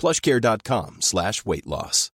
[0.00, 2.10] plushcare.com slash weight loss.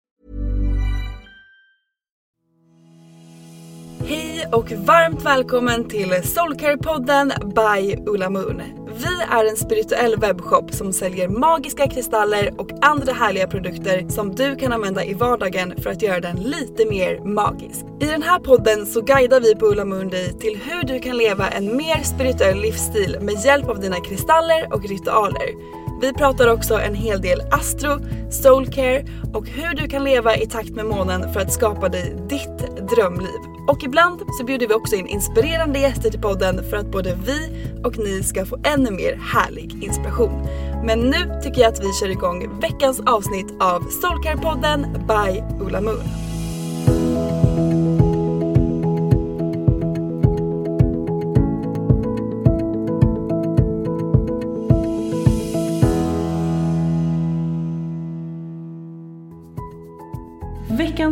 [4.06, 8.81] Hej och varmt välkommen till Soulcare-podden by Ulla Moon.
[8.97, 14.57] Vi är en spirituell webbshop som säljer magiska kristaller och andra härliga produkter som du
[14.57, 17.81] kan använda i vardagen för att göra den lite mer magisk.
[18.01, 21.17] I den här podden så guidar vi på Ulla Moon dig till hur du kan
[21.17, 25.83] leva en mer spirituell livsstil med hjälp av dina kristaller och ritualer.
[26.01, 27.99] Vi pratar också en hel del astro,
[28.31, 32.89] soulcare och hur du kan leva i takt med månen för att skapa dig ditt
[32.97, 33.53] drömliv.
[33.69, 37.69] Och ibland så bjuder vi också in inspirerande gäster till podden för att både vi
[37.84, 40.47] och ni ska få ännu ännu mer härlig inspiration.
[40.84, 46.31] Men nu tycker jag att vi kör igång veckans avsnitt av Soulcare-podden by Ulla Moon.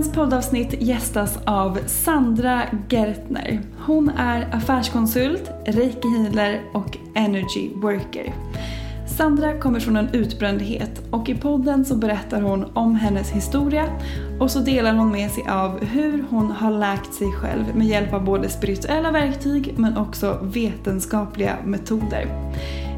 [0.00, 3.61] Dagens poddavsnitt gästas av Sandra Gertner.
[3.78, 8.34] Hon är affärskonsult, reiki healer och energy worker.
[9.16, 13.89] Sandra kommer från en utbrändhet och i podden så berättar hon om hennes historia
[14.39, 18.12] och så delar hon med sig av hur hon har läkt sig själv med hjälp
[18.12, 22.27] av både spirituella verktyg men också vetenskapliga metoder.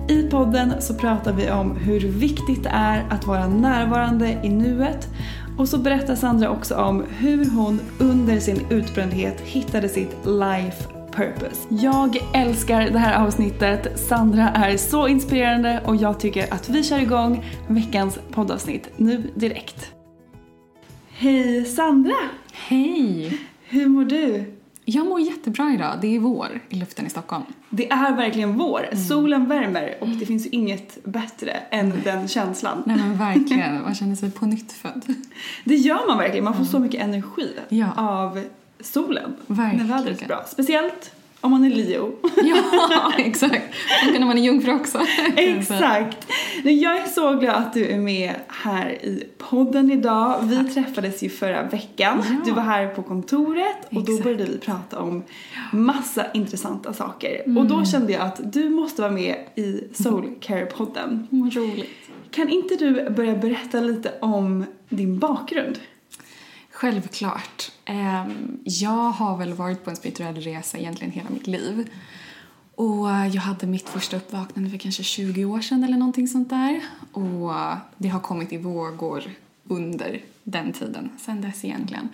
[0.08, 5.08] I podden så pratar vi om hur viktigt det är att vara närvarande i nuet
[5.58, 11.66] och så berättar Sandra också om hur hon under sin utbrändhet hittade sitt life purpose.
[11.68, 14.00] Jag älskar det här avsnittet.
[14.00, 19.92] Sandra är så inspirerande och jag tycker att vi kör igång veckans poddavsnitt nu direkt.
[21.08, 22.14] Hej Sandra!
[22.52, 23.38] Hej!
[23.64, 24.44] Hur mår du?
[24.84, 25.98] Jag mår jättebra idag.
[26.00, 27.44] Det är vår i luften i Stockholm.
[27.70, 28.88] Det är verkligen vår.
[28.92, 29.04] Mm.
[29.04, 32.02] Solen värmer och det finns ju inget bättre än mm.
[32.04, 32.82] den känslan.
[32.86, 33.82] Nej men verkligen.
[33.82, 35.14] Man känner sig på nytt född.
[35.64, 36.44] Det gör man verkligen.
[36.44, 37.92] Man får så mycket energi ja.
[37.96, 38.44] av
[38.80, 39.36] solen.
[39.46, 39.86] Verkligen.
[39.86, 40.44] När vädret är bra.
[40.46, 41.12] Speciellt
[41.42, 42.12] om man är Leo.
[42.90, 43.74] ja, exakt.
[44.06, 45.00] Och när man är jungfru också.
[45.36, 46.26] exakt.
[46.64, 50.38] Jag är så glad att du är med här i podden idag.
[50.42, 52.22] Vi träffades ju förra veckan.
[52.30, 52.36] Ja.
[52.44, 54.06] Du var här på kontoret och exakt.
[54.06, 55.22] då började vi prata om
[55.72, 57.42] massa intressanta saker.
[57.44, 57.58] Mm.
[57.58, 61.26] Och då kände jag att du måste vara med i Soulcare-podden.
[61.30, 61.90] Vad roligt.
[62.30, 65.78] Kan inte du börja berätta lite om din bakgrund?
[66.82, 67.72] Självklart.
[67.84, 71.90] Ehm, jag har väl varit på en spirituell resa egentligen hela mitt liv.
[72.74, 76.80] Och jag hade mitt första uppvaknande för kanske 20 år sedan eller någonting sånt där.
[77.12, 77.52] Och
[77.96, 79.24] det har kommit i vågor
[79.64, 82.08] under den tiden, sen dess egentligen.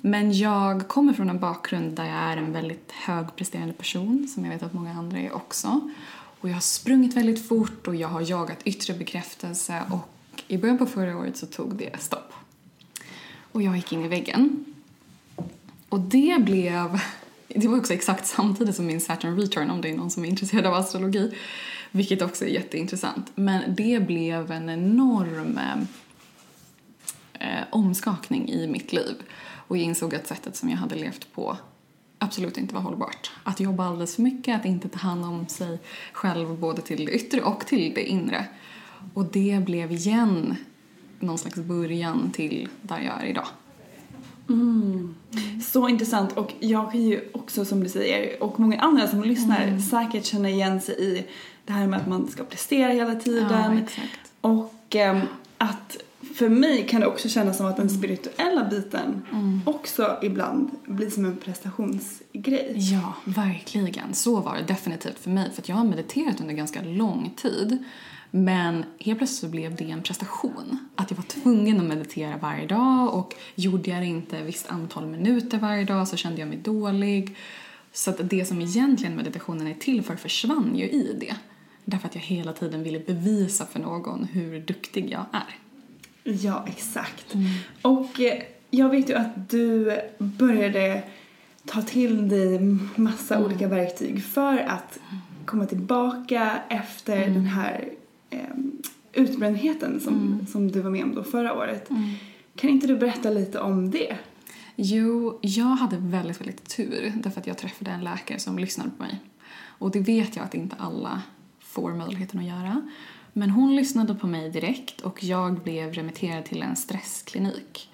[0.00, 4.52] Men jag kommer från en bakgrund där jag är en väldigt högpresterande person, som jag
[4.52, 5.90] vet att många andra är också.
[6.40, 10.08] Och jag har sprungit väldigt fort och jag har jagat yttre bekräftelse och
[10.48, 12.32] i början på förra året så tog det stopp.
[13.56, 14.64] Och jag gick in i väggen.
[15.88, 17.00] Och det blev...
[17.48, 20.28] Det var också exakt samtidigt som min Saturn return om det är någon som är
[20.28, 21.34] intresserad av astrologi.
[21.90, 23.32] Vilket också är jätteintressant.
[23.34, 25.58] Men det blev en enorm
[27.32, 29.14] eh, omskakning i mitt liv.
[29.68, 31.56] Och jag insåg att sättet som jag hade levt på
[32.18, 33.30] absolut inte var hållbart.
[33.42, 35.78] Att jobba alldeles för mycket, att inte ta hand om sig
[36.12, 38.46] själv både till det yttre och till det inre.
[39.14, 40.56] Och det blev igen
[41.20, 43.46] någon slags början till där jag är idag.
[45.72, 49.62] Så intressant och jag kan ju också som du säger och många andra som lyssnar
[49.62, 49.80] Mm.
[49.80, 51.26] säkert känna igen sig i
[51.64, 54.20] det här med att man ska prestera hela Ja, tiden exakt.
[54.40, 55.20] och ehm,
[55.58, 55.96] att
[56.34, 59.60] för mig kan det också kännas som att den spirituella biten Mm.
[59.64, 62.72] också ibland blir som en prestationsgrej.
[62.76, 64.14] Ja, verkligen.
[64.14, 65.50] Så var det definitivt för mig.
[65.54, 67.84] För jag har mediterat under ganska lång tid.
[68.30, 70.78] Men helt plötsligt så blev det en prestation.
[70.94, 74.70] Att jag var tvungen att meditera varje dag och gjorde jag det inte ett visst
[74.70, 77.36] antal minuter varje dag så kände jag mig dålig.
[77.92, 81.36] Så att det som egentligen meditationen är till för försvann ju i det.
[81.84, 85.56] Därför att jag hela tiden ville bevisa för någon hur duktig jag är.
[86.32, 87.34] Ja, exakt.
[87.82, 91.02] Och eh, jag vet ju att du började
[91.66, 92.60] ta till dig
[92.96, 94.98] massa olika verktyg för att
[95.44, 97.88] komma tillbaka efter den här
[99.12, 101.90] utbrändheten som, som du var med om då förra året.
[102.56, 104.16] Kan inte du berätta lite om det?
[104.76, 109.02] Jo, jag hade väldigt, väldigt tur därför att jag träffade en läkare som lyssnade på
[109.02, 109.20] mig.
[109.78, 111.22] Och det vet jag att inte alla
[111.60, 112.82] får möjligheten att göra.
[113.32, 117.90] Men hon lyssnade på mig direkt och jag blev remitterad till en stressklinik.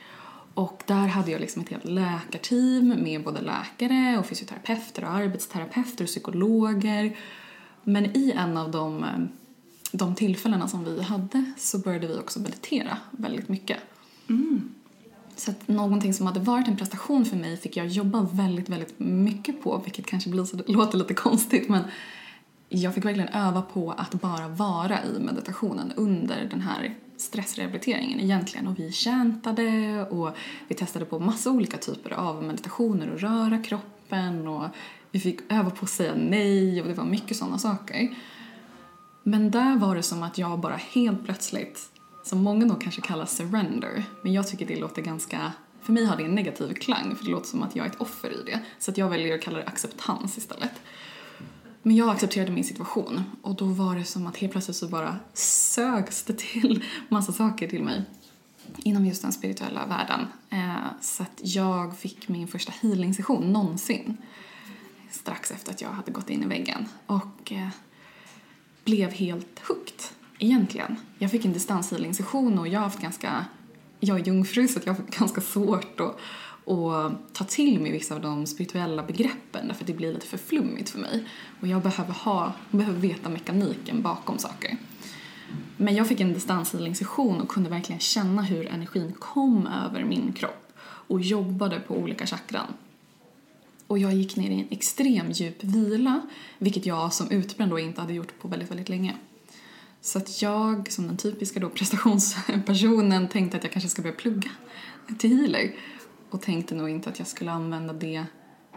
[0.54, 6.04] Och där hade jag liksom ett helt läkarteam med både läkare och fysioterapeuter och arbetsterapeuter
[6.04, 7.16] och psykologer.
[7.84, 9.10] Men i en av de, eh,
[9.92, 13.78] de tillfällena som vi hade så började vi också meditera väldigt mycket.
[15.36, 18.98] Så att någonting som hade varit en prestation för mig fick jag jobba väldigt, väldigt
[18.98, 21.84] mycket på, vilket kanske blir så, låter lite konstigt, men
[22.68, 28.66] jag fick verkligen öva på att bara vara i meditationen under den här stressrehabiliteringen egentligen.
[28.66, 30.36] Och vi käntade och
[30.68, 34.66] vi testade på massa olika typer av meditationer och röra kroppen och
[35.10, 38.08] vi fick öva på att säga nej och det var mycket sådana saker.
[39.22, 41.90] Men där var det som att jag bara helt plötsligt,
[42.24, 45.52] som många då kanske kallar surrender, men jag tycker det låter ganska,
[45.82, 48.00] för mig har det en negativ klang för det låter som att jag är ett
[48.00, 48.60] offer i det.
[48.78, 50.72] Så att jag väljer att kalla det acceptans istället.
[51.82, 55.16] Men jag accepterade min situation och då var det som att helt plötsligt så bara
[55.34, 58.04] sögs det till massa saker till mig
[58.76, 60.26] inom just den spirituella världen.
[60.50, 64.16] Eh, så att jag fick min första healing-session någonsin
[65.10, 67.68] strax efter att jag hade gått in i väggen och eh,
[68.84, 70.02] blev helt hooked
[70.38, 70.96] egentligen.
[71.18, 73.44] Jag fick en distanshealing-session och jag har haft ganska,
[74.00, 76.16] jag är jungfru så jag har haft ganska svårt att,
[76.72, 80.38] att ta till mig vissa av de spirituella begreppen därför att det blir lite för
[80.38, 81.24] flummigt för mig.
[81.60, 84.76] Och jag behöver ha, behöver veta mekaniken bakom saker.
[85.76, 90.72] Men jag fick en distanshealing-session och kunde verkligen känna hur energin kom över min kropp
[90.82, 92.66] och jobbade på olika chakran.
[93.92, 96.20] Och jag gick ner i en extrem djup vila,
[96.58, 99.16] vilket jag som utbränd då inte hade gjort på väldigt, väldigt länge.
[100.00, 104.50] Så att jag, som den typiska då prestationspersonen, tänkte att jag kanske ska börja plugga
[105.18, 105.74] till healer.
[106.30, 108.24] Och tänkte nog inte att jag skulle använda det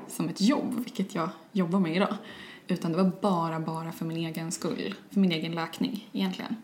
[0.08, 2.16] som ett jobb, vilket jag jobbar med idag.
[2.68, 6.56] Utan det var bara, bara för min egen skull, för min egen läkning egentligen.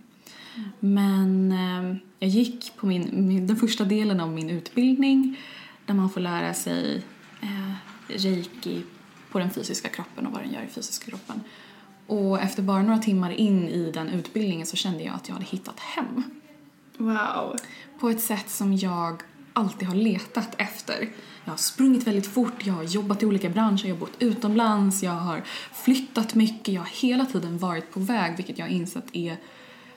[0.80, 5.40] Men eh, jag gick på min, min, den första delen av min utbildning
[5.86, 7.04] där man får lära sig
[7.42, 8.84] eh, reiki
[9.32, 11.44] på den fysiska kroppen och vad den gör i fysiska kroppen.
[12.08, 15.46] Och efter bara några timmar in i den utbildningen så kände jag att jag hade
[15.46, 16.24] hittat hem.
[16.98, 17.56] Wow.
[18.00, 19.24] På ett sätt som jag
[19.54, 21.10] alltid har letat efter.
[21.46, 25.04] Jag har sprungit väldigt fort, jag har jobbat i olika branscher, jag har bott utomlands,
[25.04, 29.06] jag har flyttat mycket, jag har hela tiden varit på väg vilket jag har insett
[29.14, 29.38] är,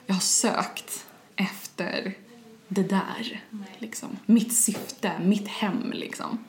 [0.06, 1.06] jag har sökt
[1.36, 2.14] efter
[2.68, 3.42] det där,
[3.78, 4.08] liksom.
[4.26, 6.44] Mitt syfte, mitt hem liksom.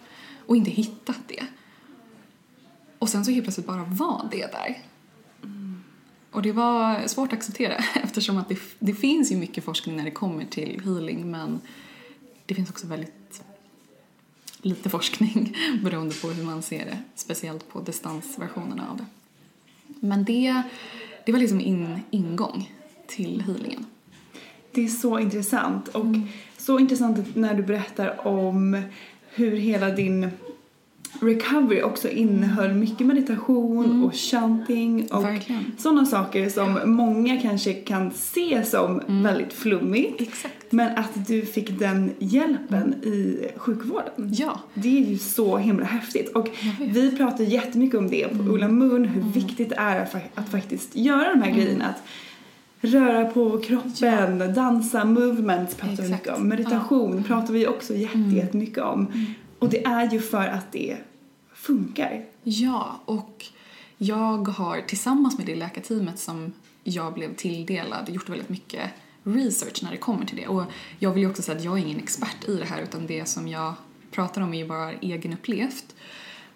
[0.45, 1.45] Och inte hittat det.
[3.05, 4.77] Och sen så helt plötsligt bara var det där.
[6.31, 10.03] Och det var svårt att acceptera eftersom att det, det finns ju mycket forskning när
[10.03, 11.61] det kommer till healing men
[12.45, 13.43] det finns också väldigt
[14.61, 19.05] lite forskning beroende på hur man ser det, speciellt på distansversionerna av det.
[19.99, 20.61] Men det,
[21.25, 22.71] det var liksom min ingång
[23.07, 23.85] till healingen.
[24.71, 26.05] Det är så intressant och
[26.57, 28.81] så intressant när du berättar om
[29.29, 30.31] hur hela din
[31.19, 35.71] recovery också innehöll mycket meditation och chanting och Verkligen.
[35.77, 40.21] sådana saker som många kanske kan se som väldigt flummigt.
[40.21, 40.71] Exakt.
[40.71, 44.11] Men att du fick den hjälpen i sjukvården.
[44.15, 44.59] Ja.
[44.73, 46.29] Det är ju så himla häftigt.
[46.35, 46.47] Och
[46.79, 50.49] vi pratar jättemycket om det på Ulla Moon, hur viktigt det är att, fa- att
[50.49, 51.85] faktiskt göra de här grejerna.
[51.85, 52.03] Att
[52.81, 56.11] röra på kroppen, dansa, movements pratar vi Exakt.
[56.25, 56.47] mycket om.
[56.47, 59.07] Meditation pratar vi också jätte, jättemycket om.
[59.65, 60.97] Och det är ju för att det
[61.53, 62.25] funkar.
[62.43, 63.45] Ja, och
[63.97, 66.53] jag har tillsammans med det läkarteamet som
[66.83, 68.89] jag blev tilldelad gjort väldigt mycket
[69.23, 70.47] research när det kommer till det.
[70.47, 70.63] Och
[70.99, 73.25] jag vill ju också säga att jag är ingen expert i det här utan det
[73.25, 73.73] som jag
[74.11, 75.95] pratar om är ju bara egenupplevt.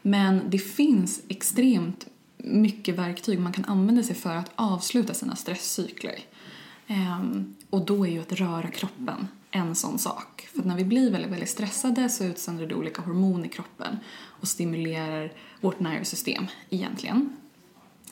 [0.02, 6.20] Men det finns extremt mycket verktyg man kan använda sig för att avsluta sina stresscykler.
[6.88, 10.50] Um, och då är ju att röra kroppen en sån sak.
[10.56, 13.98] För när vi blir väldigt, väldigt stressade så utsöndrar det olika hormoner i kroppen
[14.42, 17.38] och stimulerar vårt nervsystem egentligen.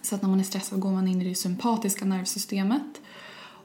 [0.02, 3.02] Så att när man är stressad går man in i det sympatiska nervsystemet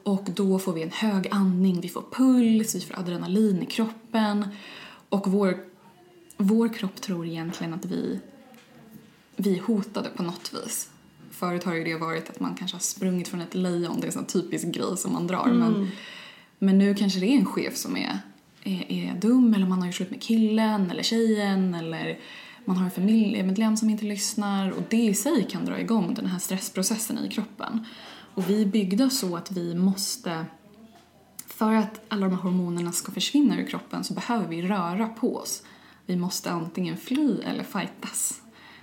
[0.03, 4.47] och då får vi en hög andning, vi får puls, vi får adrenalin i kroppen
[5.09, 5.65] och vår,
[6.37, 8.19] vår kropp tror egentligen att vi,
[9.35, 10.89] vi är hotade på något vis.
[11.31, 14.07] Förut har ju det varit att man kanske har sprungit från ett lejon, det är
[14.07, 15.45] en sån typisk grej som man drar.
[15.45, 15.59] Mm.
[15.59, 15.91] Men,
[16.63, 18.19] men nu kanske det är en chef som är,
[18.63, 22.19] är, är dum eller man har gjort slut med killen eller tjejen eller
[22.65, 26.25] man har en familjemedlem som inte lyssnar och det i sig kan dra igång den
[26.25, 27.85] här stressprocessen i kroppen.
[28.33, 30.45] Och vi är byggda så att vi måste,
[31.47, 35.35] för att alla de här hormonerna ska försvinna ur kroppen så behöver vi röra på
[35.35, 35.63] oss.
[36.05, 38.41] Vi måste antingen fly eller fightas.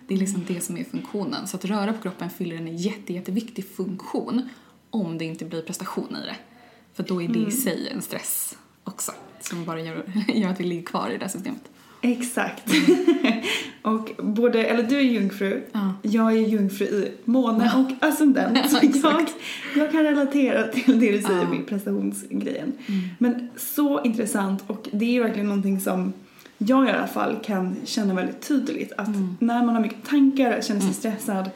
[0.09, 1.47] Det är liksom det som är funktionen.
[1.47, 4.49] Så att röra på kroppen fyller en jätte, jätteviktig funktion
[4.91, 6.37] om det inte blir prestation i det.
[6.95, 7.51] För då är det i mm.
[7.51, 10.03] sig en stress också som bara gör,
[10.35, 11.63] gör att vi ligger kvar i det här systemet.
[12.03, 12.63] Exakt.
[13.83, 15.95] och både, eller du är jungfru, ja.
[16.03, 17.79] jag är jungfru i måne ja.
[17.79, 18.71] och ascendent.
[18.71, 19.29] Så jag,
[19.77, 21.49] jag kan relatera till det du säger ja.
[21.49, 22.73] med prestationsgrejen.
[22.87, 23.01] Mm.
[23.19, 26.13] Men så intressant och det är verkligen någonting som
[26.63, 29.37] jag i alla fall kan känna väldigt tydligt att mm.
[29.41, 30.95] när man har mycket tankar, känner sig mm.
[30.95, 31.51] stressad,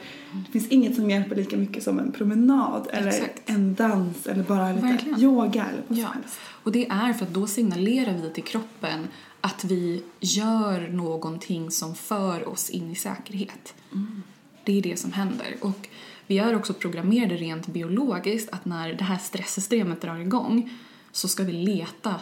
[0.45, 3.41] det finns inget som hjälper lika mycket som en promenad eller Exakt.
[3.45, 5.19] en dans eller bara lite Verkligen.
[5.19, 6.39] yoga eller vad som helst.
[6.63, 9.07] Och det är för att då signalerar vi till kroppen
[9.41, 13.73] att vi gör någonting som för oss in i säkerhet.
[13.91, 14.23] Mm.
[14.63, 15.55] Det är det som händer.
[15.61, 15.87] Och
[16.27, 20.69] vi är också programmerade rent biologiskt att när det här stresssystemet drar igång
[21.11, 22.15] så ska vi leta.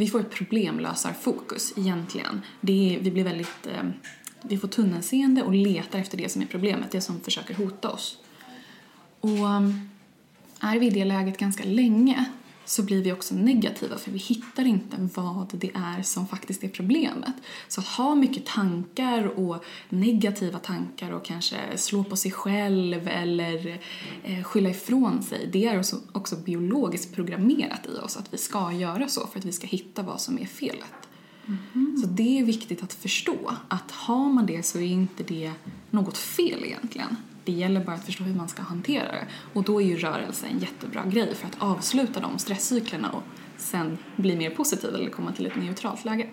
[0.00, 2.40] Vi får ett problemlösarfokus egentligen.
[2.60, 3.66] Det är, vi blir väldigt...
[3.66, 3.90] Eh,
[4.42, 8.18] vi får tunnelseende och letar efter det som är problemet, det som försöker hota oss.
[9.20, 9.90] Och ehm,
[10.60, 12.24] är vi i det läget ganska länge
[12.64, 16.68] så blir vi också negativa för vi hittar inte vad det är som faktiskt är
[16.68, 17.34] problemet.
[17.68, 23.80] Så att ha mycket tankar och negativa tankar och kanske slå på sig själv eller
[24.22, 28.72] eh, skylla ifrån sig, det är också, också biologiskt programmerat i oss att vi ska
[28.72, 31.10] göra så för att vi ska hitta vad som är felet.
[31.46, 31.96] Mm.
[31.96, 35.52] Så det är viktigt att förstå att har man det så är inte det
[35.90, 37.16] något fel egentligen.
[37.44, 39.26] Det gäller bara att förstå hur man ska hantera det.
[39.52, 43.22] Och då är ju rörelse en jättebra grej för att avsluta de stresscyklerna och
[43.56, 46.26] sen bli mer positiv eller komma till ett neutralt läge.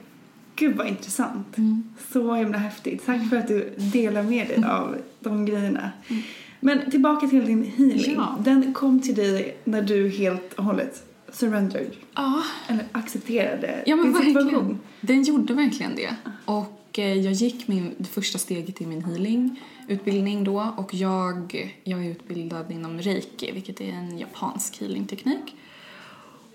[0.56, 1.58] Gud vad intressant.
[1.58, 1.84] Mm.
[2.14, 3.06] Så himla häftigt.
[3.06, 5.92] Tack för att du delar med dig av de grejerna.
[6.08, 6.24] Mm.
[6.60, 8.16] Men tillbaka till din healing.
[8.16, 8.38] Ja.
[8.40, 11.92] Den kom till dig när du helt och hållet surrendered.
[12.16, 12.44] Ja.
[12.68, 14.44] Eller accepterade ja, men din verkligen.
[14.44, 14.80] situation.
[15.02, 16.16] Den gjorde verkligen det.
[16.46, 21.74] Och eh, jag gick min, det första steget i min healing utbildning då och jag,
[21.84, 25.56] jag är utbildad inom reiki, vilket är en japansk healingteknik.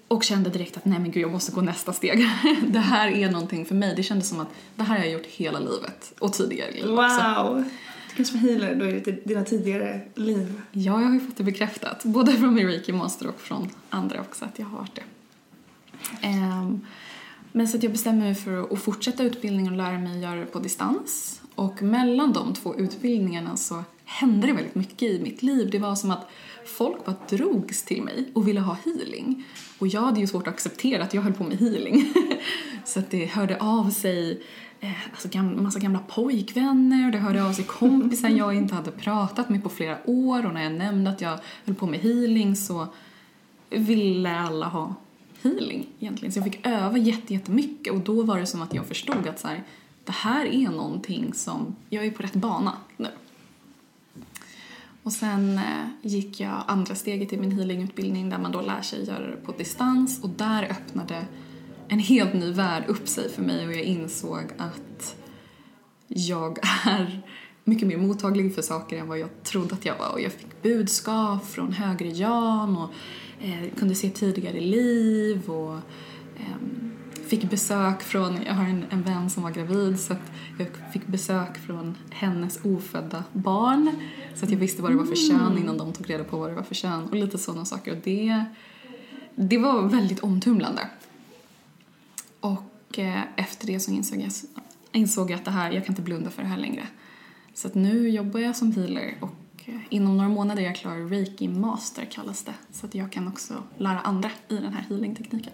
[0.08, 2.18] Och kände direkt att nej men gud jag måste gå nästa steg.
[2.66, 3.94] det här är någonting för mig.
[3.96, 6.88] Det kändes som att det här har jag gjort hela livet och tidigare i livet
[6.88, 6.96] wow.
[6.98, 7.64] också.
[8.08, 10.60] Du kanske var healer då i dina tidigare liv?
[10.72, 12.04] Ja, jag har ju fått det bekräftat.
[12.04, 15.02] Både från min reiki master och från andra också att jag har varit det.
[16.28, 16.86] Um,
[17.52, 20.40] men så att jag bestämde mig för att fortsätta utbildningen och lära mig att göra
[20.40, 21.40] det på distans.
[21.54, 25.68] Och mellan de två utbildningarna så hände det väldigt mycket i mitt liv.
[25.70, 26.28] Det var som att
[26.64, 29.44] folk bara drogs till mig och ville ha healing.
[29.78, 32.12] Och jag hade ju svårt att acceptera att jag höll på med healing.
[32.84, 34.42] så att det hörde av sig
[34.80, 38.90] eh, alltså gam, massa gamla pojkvänner och det hörde av sig kompisar jag inte hade
[38.90, 42.56] pratat med på flera år och när jag nämnde att jag höll på med healing
[42.56, 42.86] så
[43.70, 44.94] ville alla ha
[45.42, 46.32] healing egentligen.
[46.32, 49.48] Så jag fick öva jättemycket och då var det som att jag förstod att så
[49.48, 49.64] här,
[50.04, 53.08] det här är någonting som, jag är på rätt bana nu.
[55.02, 59.04] Och sen eh, gick jag andra steget i min healingutbildning där man då lär sig
[59.04, 61.26] göra det på distans och där öppnade
[61.88, 65.16] en helt ny värld upp sig för mig och jag insåg att
[66.08, 67.22] jag är
[67.64, 70.62] mycket mer mottaglig för saker än vad jag trodde att jag var och jag fick
[70.62, 72.90] budskap från högre Jan och
[73.42, 75.74] eh, kunde se tidigare liv och
[76.36, 76.56] eh,
[77.26, 80.14] fick besök från, jag har en, en vän som var gravid så
[80.58, 83.90] jag fick besök från hennes ofödda barn
[84.34, 85.58] så att jag visste vad det var för kön mm.
[85.58, 87.98] innan de tog reda på vad det var för kön och lite sådana saker och
[88.04, 88.44] det,
[89.34, 90.88] det var väldigt omtumlande.
[92.40, 94.32] Och eh, efter det så insåg jag,
[94.92, 96.86] insåg jag att det här, jag kan inte blunda för det här längre.
[97.54, 99.41] Så att nu jobbar jag som healer och
[99.88, 102.54] inom några månader är jag klar Reiki Master kallas det.
[102.72, 105.52] Så att jag kan också lära andra i den här healingtekniken.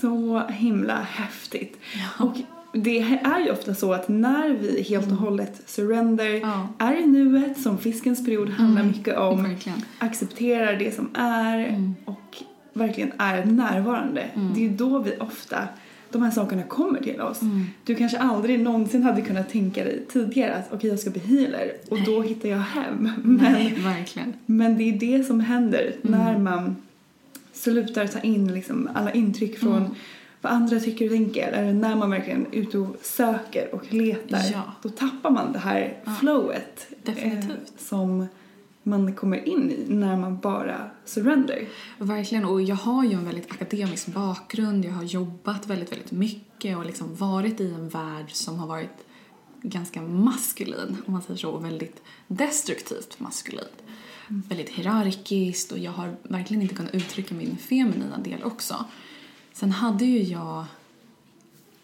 [0.00, 1.78] Så himla häftigt.
[1.94, 2.24] Ja.
[2.24, 2.36] Och
[2.72, 5.24] det är ju ofta så att när vi helt och mm.
[5.24, 6.68] hållet surrender, ja.
[6.78, 8.96] är i nuet, som fiskens period handlar mm.
[8.96, 9.82] mycket om, verkligen.
[9.98, 11.94] accepterar det som är mm.
[12.04, 12.42] och
[12.72, 14.20] verkligen är närvarande.
[14.20, 14.54] Mm.
[14.54, 15.68] Det är då vi ofta
[16.10, 17.42] de här sakerna kommer till oss.
[17.42, 17.66] Mm.
[17.84, 21.20] Du kanske aldrig någonsin hade kunnat tänka dig tidigare att okej okay, jag ska bli
[21.20, 22.06] healer och Nej.
[22.06, 23.10] då hittar jag hem.
[23.22, 23.78] Men, Nej,
[24.46, 26.20] men det är det som händer mm.
[26.20, 26.76] när man
[27.52, 29.94] slutar ta in liksom alla intryck från mm.
[30.40, 31.52] vad andra tycker och tänker.
[31.52, 34.40] Eller när man verkligen är ute och söker och letar.
[34.52, 34.62] Ja.
[34.82, 36.14] Då tappar man det här ja.
[36.20, 36.86] flowet.
[37.02, 37.50] Definitivt.
[37.50, 38.26] Eh, som
[38.88, 41.68] man kommer in i när man bara surrender.
[41.98, 46.76] Verkligen, och jag har ju en väldigt akademisk bakgrund, jag har jobbat väldigt, väldigt mycket
[46.76, 49.04] och liksom varit i en värld som har varit
[49.62, 53.82] ganska maskulin, om man säger så, och väldigt destruktivt maskulint.
[54.28, 54.42] Mm.
[54.48, 58.84] Väldigt hierarkiskt och jag har verkligen inte kunnat uttrycka min feminina del också.
[59.52, 60.64] Sen hade ju jag,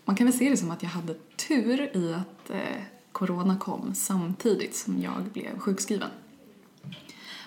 [0.05, 1.15] man kan väl se det som att jag hade
[1.49, 2.83] tur i att eh,
[3.13, 6.11] corona kom samtidigt som jag blev sjukskriven.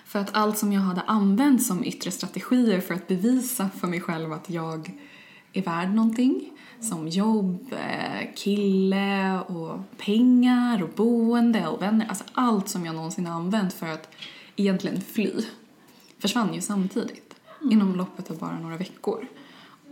[0.08, 4.00] För att allt som jag hade använt som yttre strategier för att bevisa för mig
[4.00, 4.92] själv att jag
[5.52, 12.68] är värd någonting, som jobb, eh, kille och pengar och boende och vänner, alltså allt
[12.68, 14.14] som jag någonsin använt för att
[14.56, 15.32] egentligen fly,
[16.18, 17.72] försvann ju samtidigt mm.
[17.72, 19.26] inom loppet av bara några veckor.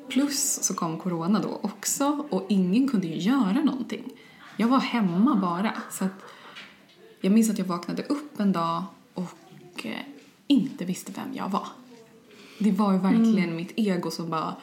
[0.08, 4.12] Plus så kom corona då också och ingen kunde ju göra någonting.
[4.56, 5.72] Jag var hemma bara.
[5.90, 6.22] Så att
[7.20, 8.84] jag minns att jag vaknade upp en dag
[9.76, 10.00] och eh,
[10.46, 11.66] inte visste vem jag var.
[12.58, 13.56] Det var ju verkligen mm.
[13.56, 14.56] mitt ego som bara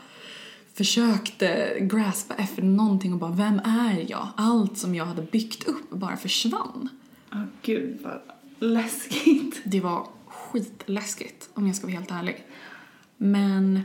[0.73, 4.27] försökte graspa efter någonting och bara vem är jag?
[4.35, 6.89] Allt som jag hade byggt upp bara försvann.
[7.31, 8.21] Åh oh, gud vad
[8.59, 9.61] läskigt.
[9.63, 12.45] Det var skitläskigt om jag ska vara helt ärlig.
[13.17, 13.81] Men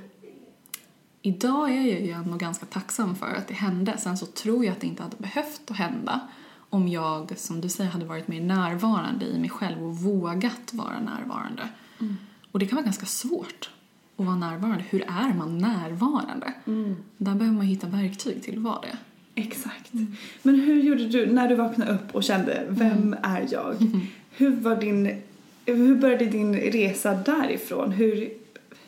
[1.22, 3.98] idag är jag ju ändå ganska tacksam för att det hände.
[3.98, 6.20] Sen så tror jag att det inte hade behövt att hända
[6.70, 11.00] om jag, som du säger, hade varit mer närvarande i mig själv och vågat vara
[11.00, 11.68] närvarande.
[12.00, 12.16] Mm.
[12.52, 13.70] Och det kan vara ganska svårt
[14.16, 14.84] att vara närvarande.
[14.90, 16.52] Hur är man närvarande?
[16.66, 16.96] Mm.
[17.16, 18.96] Där behöver man hitta verktyg till att vara det.
[19.34, 19.92] Exakt.
[19.92, 20.16] Mm.
[20.42, 23.18] Men hur gjorde du när du vaknade upp och kände, vem mm.
[23.22, 23.74] är jag?
[24.30, 25.22] Hur var din,
[25.66, 27.92] hur började din resa därifrån?
[27.92, 28.28] Hur,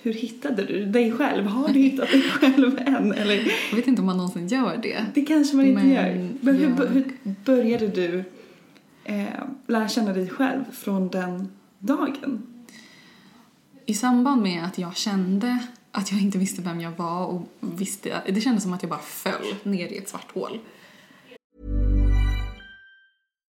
[0.03, 1.47] hur hittade du dig själv?
[1.47, 3.13] Har du hittat dig själv än?
[3.13, 3.53] Eller?
[3.71, 5.07] Jag vet inte om man någonsin gör det.
[5.15, 6.29] Det kanske man inte Men gör.
[6.41, 6.87] Men hur, jag...
[6.87, 7.13] hur
[7.45, 8.25] började du
[9.05, 9.27] eh,
[9.67, 12.43] lära känna dig själv från den dagen?
[13.87, 15.59] I samband med att jag kände
[15.93, 19.01] att jag inte visste vem jag var och visste, det kändes som att jag bara
[19.01, 20.59] föll ner i ett svart hål.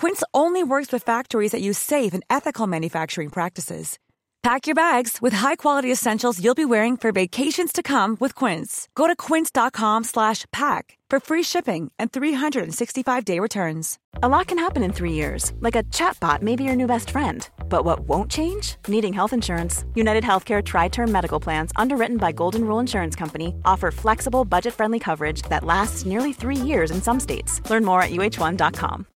[0.00, 3.98] Quince only works with factories that use safe and ethical manufacturing practices.
[4.44, 8.86] Pack your bags with high-quality essentials you'll be wearing for vacations to come with Quince.
[8.94, 13.98] Go to quince.com/pack for free shipping and 365-day returns.
[14.22, 15.52] A lot can happen in 3 years.
[15.58, 17.48] Like a chatbot may be your new best friend.
[17.68, 18.76] But what won't change?
[18.86, 19.84] Needing health insurance.
[19.96, 25.42] United Healthcare tri-term medical plans underwritten by Golden Rule Insurance Company offer flexible, budget-friendly coverage
[25.50, 27.60] that lasts nearly 3 years in some states.
[27.68, 29.06] Learn more at uh1.com.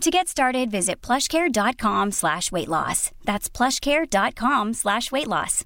[0.00, 3.10] To get started, visit plushcare.com slash weight loss.
[3.24, 5.64] That's plushcare.com slash weight loss.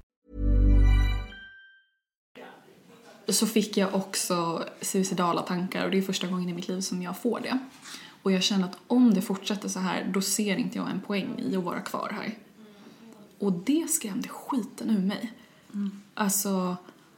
[3.27, 7.01] Så fick jag också suicidala tankar och det är första gången i mitt liv som
[7.01, 7.59] jag får det.
[8.23, 11.39] Och jag känner att om det fortsätter så här, då ser inte jag en poäng
[11.39, 12.37] i att vara kvar här.
[13.39, 15.33] Och det skrämde skiten ur mig.
[15.73, 16.01] Mm.
[16.13, 16.77] Alltså,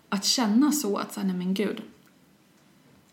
[0.10, 1.82] att känna så att såhär, nej men gud.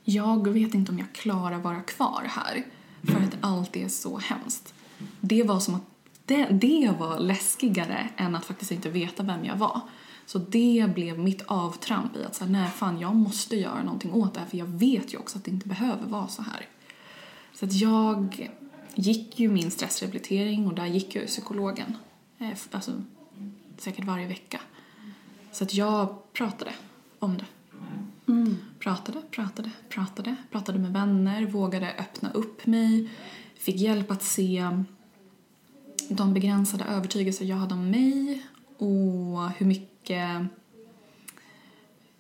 [0.05, 2.65] Jag vet inte om jag klarar att vara kvar här.
[3.03, 4.75] För att allt är så hemskt.
[5.21, 5.83] Det var som att
[6.25, 9.81] det, det var läskigare än att faktiskt inte veta vem jag var.
[10.27, 14.35] Så det blev mitt avtramp i att säga nej fan jag måste göra någonting åt
[14.35, 16.67] det här för jag vet ju också att det inte behöver vara så här.
[17.55, 18.49] Så att jag
[18.95, 21.97] gick ju min stressrehabilitering och där gick jag ju psykologen.
[22.39, 22.93] Eh, alltså
[23.79, 24.61] säkert varje vecka.
[25.53, 26.73] Så att jag pratade
[27.19, 27.45] om det.
[28.33, 28.57] Mm.
[28.79, 33.11] Pratade, pratade, pratade, pratade med vänner, vågade öppna upp mig,
[33.55, 34.69] fick hjälp att se
[36.09, 40.43] de begränsade övertygelser jag hade om mig och hur mycket,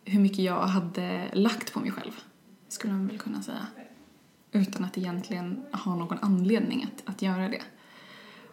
[0.04, 2.12] hur mycket jag hade lagt på mig själv,
[2.68, 3.66] skulle man väl kunna säga.
[4.52, 7.62] Utan att egentligen ha någon anledning att, att göra det.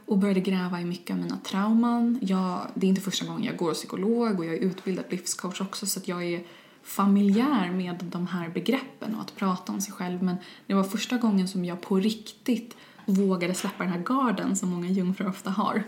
[0.06, 2.20] Och började gräva i mycket av mina trauman.
[2.22, 5.86] Jag, det är inte första gången jag går psykolog och jag är utbildad livscoach också
[5.86, 6.44] så att jag är
[6.86, 11.17] familjär med de här begreppen och att prata om sig själv men det var första
[11.17, 15.84] gången som jag på riktigt vågade släppa den här garden som många jungfrur ofta har.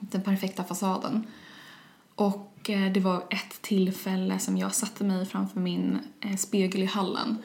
[0.00, 1.26] Den perfekta fasaden.
[2.14, 6.86] Och eh, det var ett tillfälle som jag satte mig framför min eh, spegel i
[6.86, 7.42] hallen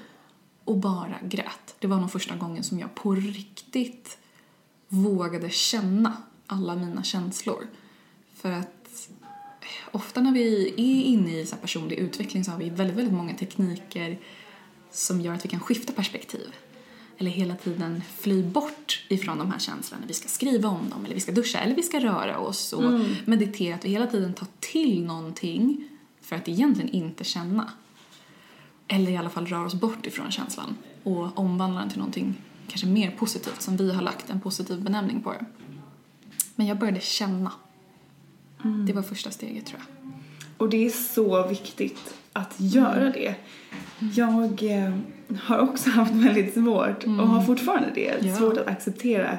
[0.64, 1.76] och bara grät.
[1.80, 4.18] Det var nog första gången som jag på riktigt
[4.88, 7.68] vågade känna alla mina känslor.
[8.36, 8.83] För att
[9.94, 13.34] ofta när vi är inne i så personlig utveckling så har vi väldigt, väldigt många
[13.34, 14.20] tekniker
[14.92, 16.54] som gör att vi kan skifta perspektiv
[17.18, 20.04] eller hela tiden fly bort ifrån de här känslorna.
[20.08, 22.84] Vi ska skriva om dem, eller vi ska duscha, eller vi ska röra oss och
[22.84, 23.16] mm.
[23.26, 23.76] meditera.
[23.76, 25.90] Att vi hela tiden tar till någonting
[26.22, 27.72] för att egentligen inte känna.
[28.88, 32.36] Eller i alla fall röra oss bort ifrån känslan och omvandla den till någonting
[32.68, 35.46] kanske mer positivt som vi har lagt en positiv benämning på det.
[36.56, 37.52] Men jag började känna.
[38.64, 38.86] Mm.
[38.86, 40.12] Det var första steget tror jag.
[40.58, 43.12] Och det är så viktigt att göra mm.
[43.14, 43.36] det.
[44.16, 44.94] Jag eh,
[45.44, 47.20] har också haft väldigt svårt mm.
[47.20, 48.14] och har fortfarande det.
[48.22, 48.36] Ja.
[48.36, 49.38] Svårt att acceptera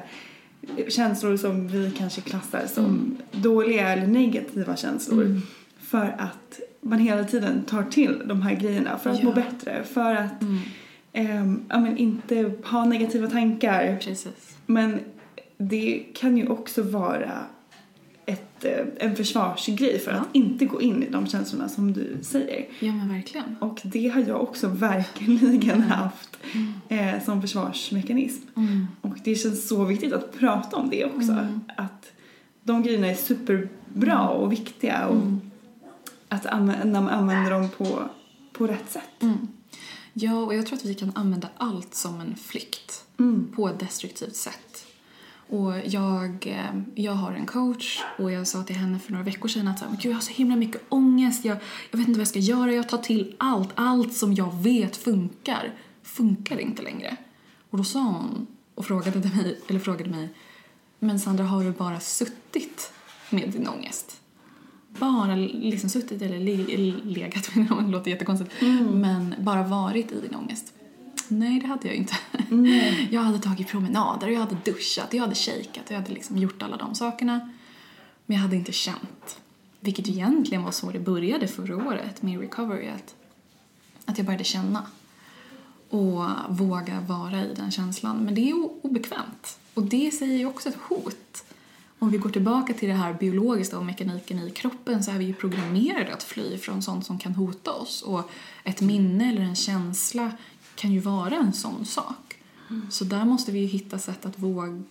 [0.89, 3.17] känslor som vi kanske klassar som mm.
[3.33, 5.25] dåliga eller negativa känslor.
[5.25, 5.43] Mm.
[5.79, 9.25] För att man hela tiden tar till de här grejerna för att ja.
[9.25, 9.85] må bättre.
[9.85, 10.43] För att
[11.13, 13.99] eh, ja, men inte ha negativa tankar.
[14.01, 14.57] Precis.
[14.67, 15.01] Men
[15.59, 17.33] det kan ju också vara
[18.27, 20.19] ett, eh, en försvarsgrej för ja.
[20.19, 22.67] att inte gå in i de känslorna som du säger.
[22.81, 23.57] Ja men verkligen.
[23.61, 25.83] Och det har jag också verkligen mm.
[25.83, 27.15] haft mm.
[27.17, 28.43] eh, som försvarsmekanism.
[28.57, 28.87] Mm.
[29.01, 31.33] Och det känns så viktigt att prata om det också.
[31.33, 31.61] Mm.
[31.77, 32.13] Att
[32.63, 34.27] de grejerna är superbra mm.
[34.27, 35.41] och viktiga och mm.
[36.29, 38.03] att använda, man använder dem på,
[38.53, 39.25] på rätt sätt.
[40.13, 43.05] Ja, och jag tror att vi kan använda allt som en flykt
[43.57, 44.84] på ett destruktivt sätt.
[45.55, 49.49] Och jag, eh, jag har en coach och jag sa till henne för några veckor
[49.49, 51.57] sedan att så här, jag har så himla mycket ångest, jag,
[51.90, 54.97] jag vet inte vad jag ska göra, jag tar till allt, allt som jag vet
[54.97, 57.17] funkar, funkar inte längre.
[57.71, 60.29] Och då sa hon och frågade mig, eller frågade mig,
[60.99, 62.93] men Sandra har du bara suttit
[63.31, 64.21] med din ångest?
[64.88, 66.38] Bara liksom suttit eller
[67.05, 69.01] legat, det låter jättekonstigt, mm.
[69.01, 70.73] men bara varit i din ångest.
[71.29, 72.17] Nej, det hade jag inte.
[72.51, 73.07] Mm.
[73.11, 76.77] Jag hade tagit promenader, jag hade duschat, jag hade shakat, jag hade liksom gjort alla
[76.77, 77.53] de sakerna.
[78.27, 79.41] Men jag hade inte känt.
[79.81, 82.89] Vilket egentligen var så det började förra året med recovery.
[82.89, 83.15] Att,
[84.05, 84.87] att jag började känna.
[85.91, 88.25] Och våga vara i den känslan.
[88.25, 89.59] Men det är obekvämt.
[89.75, 91.45] Och det säger ju också ett hot.
[91.99, 95.25] Om vi går tillbaka till det här biologiska och mekaniken i kroppen så är vi
[95.25, 98.03] ju programmerade att fly från sånt som kan hota oss.
[98.03, 98.31] Och
[98.65, 100.33] ett minne eller en känsla
[100.75, 102.37] kan ju vara en sån sak.
[102.71, 102.91] Mm.
[102.91, 104.83] Så där måste vi ju hitta sätt att våga,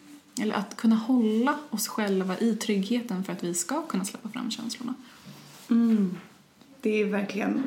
[0.41, 4.52] eller att kunna hålla oss själva i tryggheten för att vi ska kunna släppa fram
[4.52, 4.93] känslorna.
[5.69, 6.15] Mm.
[6.82, 7.63] Det är verkligen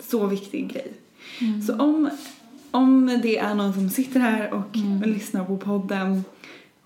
[0.00, 0.92] så viktig grej.
[1.40, 1.62] Mm.
[1.62, 2.10] Så om,
[2.70, 5.02] om det är någon som sitter här och mm.
[5.02, 6.24] lyssnar på podden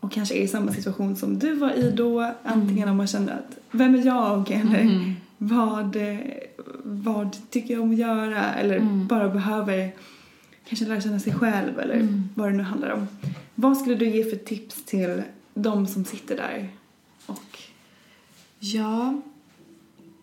[0.00, 2.90] och kanske är i samma situation som du var i då, antingen mm.
[2.90, 5.14] om man känner att vem är jag eller mm.
[5.38, 5.96] vad,
[6.82, 9.06] vad tycker jag om att göra eller Mm.
[9.06, 9.92] bara behöver
[10.68, 12.28] kanske lära känna sig själv eller Mm.
[12.34, 13.06] vad det nu handlar om.
[13.54, 15.22] Vad skulle du ge för tips till
[15.54, 16.68] de som sitter där
[17.26, 17.58] och
[18.60, 19.20] Ja,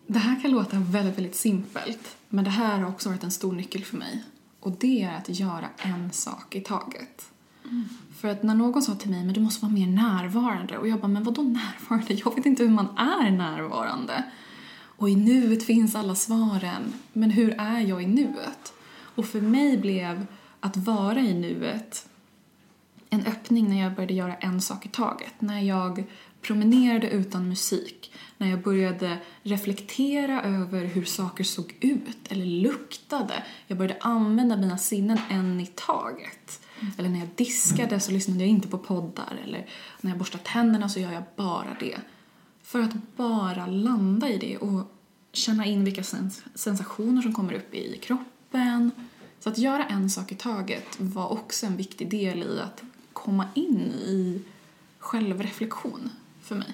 [0.06, 2.16] det här kan låta väldigt, väldigt simpelt.
[2.28, 4.22] Men det här har också varit en stor nyckel för mig.
[4.60, 7.28] Och det är att göra en sak i taget.
[8.20, 10.78] För att när någon sa till mig, men du måste vara mer närvarande.
[10.78, 12.14] Och jag bara, men vadå närvarande?
[12.14, 14.22] Jag vet inte hur man är närvarande.
[14.98, 16.92] Och i nuet finns alla svaren.
[17.12, 18.72] Men hur är jag i nuet?
[19.16, 20.26] Och för mig blev
[20.60, 22.08] att vara i nuet
[23.10, 25.32] en öppning när jag började göra en sak i taget.
[25.38, 26.04] När jag
[26.42, 28.12] promenerade utan musik.
[28.38, 33.42] När jag började reflektera över hur saker såg ut eller luktade.
[33.66, 36.60] Jag började använda mina sinnen en i taget.
[36.98, 39.38] Eller när jag diskade så lyssnade jag inte på poddar.
[39.44, 39.66] Eller
[40.00, 41.96] när jag borstar tänderna så gör jag bara det.
[42.62, 44.92] För att bara landa i det och
[45.32, 48.35] känna in vilka sens- sensationer som kommer upp i kroppen.
[49.40, 53.44] Så att göra en sak i taget var också en viktig del i att komma
[53.54, 54.40] in i
[54.98, 56.10] självreflektion
[56.42, 56.68] för mig.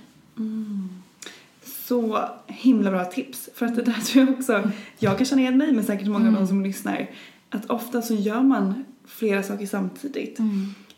[1.89, 3.49] Så himla bra tips.
[3.55, 6.29] För att det där tror jag också, jag kan känna igen mig men säkert många
[6.29, 7.11] av de som lyssnar.
[7.51, 10.39] Att ofta så gör man flera saker samtidigt.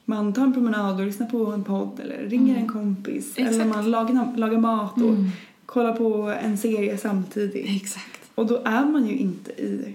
[0.04, 3.36] Man tar en promenad och lyssnar på en podd eller ringer en kompis.
[3.36, 3.68] Eller Exakt.
[3.68, 5.14] man lagar, lagar mat och
[5.66, 7.82] kollar på en serie samtidigt.
[7.82, 8.20] Exakt.
[8.34, 9.94] Och då är man ju inte i,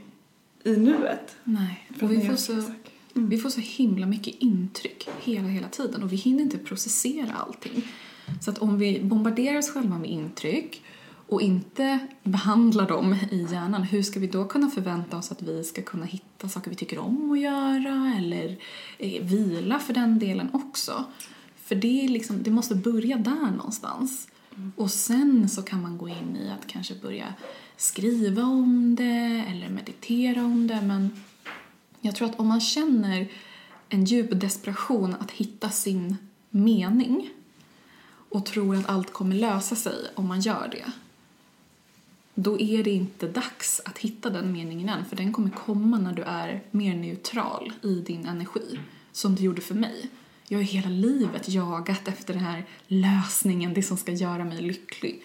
[0.63, 1.36] i nuet.
[1.43, 1.88] Nej.
[2.02, 2.91] Och vi får, så, saker.
[3.13, 7.88] vi får så himla mycket intryck hela, hela tiden och vi hinner inte processera allting.
[8.41, 10.84] Så att om vi bombarderar oss själva med intryck
[11.30, 15.63] och inte behandlar dem i hjärnan, hur ska vi då kunna förvänta oss att vi
[15.63, 18.58] ska kunna hitta saker vi tycker om att göra eller
[18.98, 21.06] eh, vila för den delen också?
[21.56, 24.28] För det, är liksom, det måste börja där någonstans.
[24.76, 27.34] Och sen så kan man gå in i att kanske börja
[27.79, 31.23] skriva om det eller meditera om det men
[32.01, 33.27] jag tror att om man känner
[33.89, 36.17] en djup desperation att hitta sin
[36.49, 37.29] mening
[38.29, 40.91] och tror att allt kommer lösa sig om man gör det
[42.33, 46.13] då är det inte dags att hitta den meningen än för den kommer komma när
[46.13, 48.79] du är mer neutral i din energi
[49.11, 50.09] som du gjorde för mig.
[50.47, 55.23] Jag har hela livet jagat efter den här lösningen, det som ska göra mig lycklig.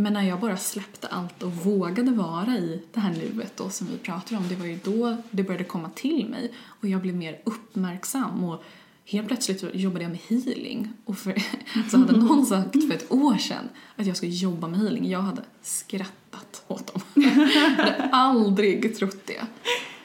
[0.00, 3.86] Men när jag bara släppte allt och vågade vara i det här nuet då som
[3.86, 7.14] vi pratar om, det var ju då det började komma till mig och jag blev
[7.14, 8.64] mer uppmärksam och
[9.06, 11.42] helt plötsligt jobbade jag med healing och för,
[11.90, 15.22] så hade någon sagt för ett år sedan att jag skulle jobba med healing, jag
[15.22, 17.02] hade skrattat åt dem.
[17.14, 19.40] Jag hade aldrig trott det.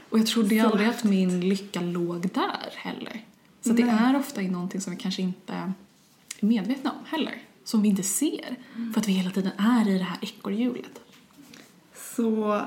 [0.10, 3.26] Och jag trodde Så aldrig att min lycka låg där heller.
[3.62, 5.74] Så det är ofta i någonting som vi kanske inte är
[6.40, 7.45] medvetna om heller.
[7.66, 8.58] Som vi inte ser.
[8.94, 11.02] För att vi hela tiden är i det här ekorrhjulet.
[12.16, 12.62] Så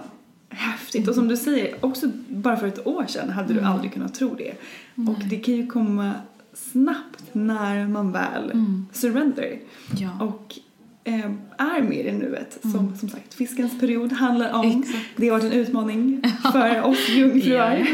[0.48, 1.08] häftigt.
[1.08, 4.34] Och som du säger, också bara för ett år sedan hade du aldrig kunnat tro
[4.34, 4.54] det.
[4.94, 6.12] Och det kan ju komma
[6.54, 8.52] snabbt när man väl
[8.92, 9.58] surrender.
[9.98, 10.10] Ja.
[10.20, 10.58] Och
[11.04, 12.58] eh, är mer i nuet.
[12.62, 14.82] Som, som sagt, fiskens period handlar om.
[14.82, 15.06] Exakt.
[15.16, 17.86] Det har varit en utmaning för oss jungfrur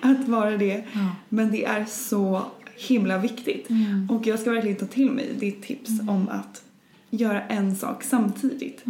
[0.00, 0.84] att vara det.
[0.92, 1.16] Ja.
[1.28, 2.42] Men det är så
[2.88, 3.68] himla viktigt.
[4.08, 6.62] Och jag ska verkligen ta till mig ditt tips om att
[7.10, 8.84] göra en sak samtidigt.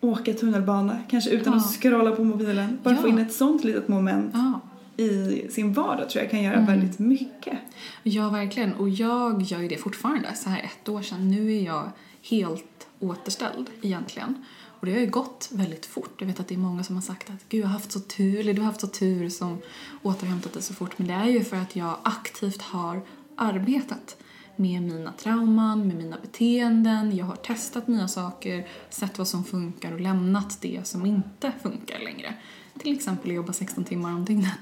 [0.00, 1.58] Åka tunnelbana, kanske utan Ja.
[1.58, 2.78] att scrolla på mobilen.
[2.82, 3.00] Bara Ja.
[3.02, 4.60] få in ett sånt litet moment Ja.
[5.04, 7.58] i sin vardag tror jag kan göra väldigt mycket.
[8.02, 8.72] ja, verkligen.
[8.72, 10.28] Och jag gör ju det fortfarande.
[10.34, 11.28] Så här ett år sedan.
[11.30, 11.90] Nu är jag
[12.30, 14.34] helt återställd egentligen.
[14.80, 16.14] Och det har ju gått väldigt fort.
[16.18, 18.00] Jag vet att det är många som har sagt att gud jag har haft så
[18.00, 19.58] tur, eller du har haft så tur som
[20.02, 20.98] återhämtat dig så fort.
[20.98, 23.02] Men det är ju för att jag aktivt har
[23.36, 24.16] arbetat
[24.56, 27.16] med mina trauman, med mina beteenden.
[27.16, 31.98] Jag har testat nya saker, sett vad som funkar och lämnat det som inte funkar
[31.98, 32.34] längre.
[32.78, 34.58] Till exempel att jobba 16 timmar om dygnet.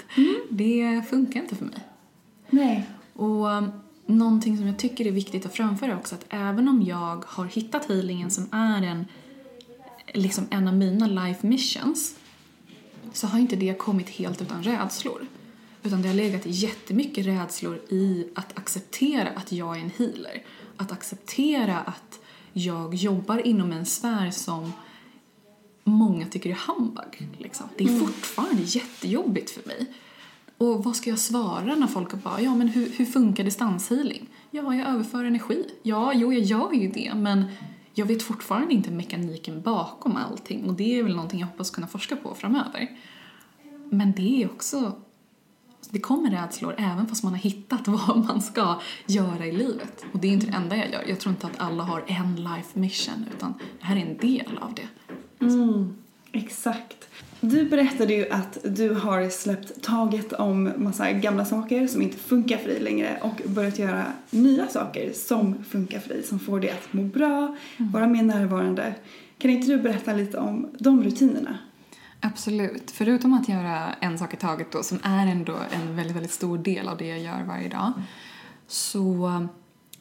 [0.50, 1.80] Det funkar inte för mig.
[2.50, 2.86] Nej.
[3.12, 3.70] Och um,
[4.06, 7.88] någonting som jag tycker är viktigt att framföra också att även om jag har hittat
[7.88, 9.04] healingen som är en,
[10.14, 12.16] liksom en av mina life missions
[13.12, 15.26] så har inte det kommit helt utan rädslor.
[15.82, 20.42] Utan det har legat jättemycket rädslor i att acceptera att jag är en healer.
[20.76, 22.20] Att acceptera att
[22.52, 24.72] jag jobbar inom en sfär som
[25.84, 27.28] många tycker är humbug.
[27.38, 27.66] Liksom.
[27.76, 29.86] Det är fortfarande jättejobbigt för mig.
[30.58, 34.28] Och vad ska jag svara när folk bara, ja men hur, hur funkar distanshealing?
[34.50, 35.64] Ja, jag överför energi.
[35.82, 37.44] Ja, jo, jag gör ju det, men
[37.94, 41.86] jag vet fortfarande inte mekaniken bakom allting och det är väl någonting jag hoppas kunna
[41.86, 42.88] forska på framöver.
[43.90, 44.92] Men det är också
[45.90, 50.04] det kommer rädslor även fast man har hittat vad man ska göra i livet.
[50.12, 51.04] Och det är inte det enda jag gör.
[51.08, 54.58] Jag tror inte att alla har en life mission utan det här är en del
[54.58, 54.88] av det.
[55.44, 55.96] Mm,
[56.32, 57.08] exakt.
[57.50, 62.58] Du berättade ju att du har släppt taget om massa gamla saker som inte funkar
[62.58, 66.70] för dig längre och börjat göra nya saker som funkar för dig, som får dig
[66.70, 68.94] att må bra, vara mer närvarande.
[69.38, 71.58] Kan inte du berätta lite om de rutinerna?
[72.20, 72.90] Absolut.
[72.90, 76.58] Förutom att göra en sak i taget då, som är ändå en väldigt, väldigt stor
[76.58, 77.92] del av det jag gör varje dag,
[78.66, 79.48] så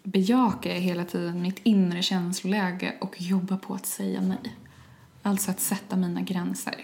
[0.04, 4.56] bejakar jag hela tiden mitt inre känsloläge och jobbar på att säga nej.
[5.24, 6.76] Alltså att sätta mina gränser.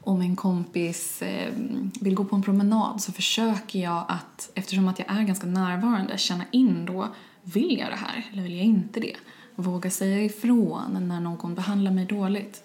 [0.00, 1.52] Om en kompis eh,
[2.00, 6.18] vill gå på en promenad så försöker jag att, eftersom att jag är ganska närvarande,
[6.18, 7.08] känna in då,
[7.42, 9.16] vill jag det här eller vill jag inte det?
[9.54, 12.62] Våga säga ifrån när någon behandlar mig dåligt.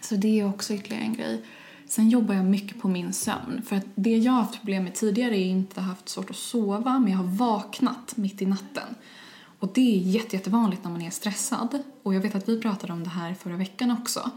[0.00, 1.42] Så det är också ytterligare en grej.
[1.86, 3.62] Sen jobbar jag mycket på min sömn.
[3.66, 6.98] För att det jag har haft problem med tidigare är inte haft svårt att sova,
[6.98, 8.94] men jag har vaknat mitt i natten.
[9.58, 11.82] Och det är jätte, jättevanligt när man är stressad.
[12.02, 14.30] Och jag vet att vi pratade om det här förra veckan också.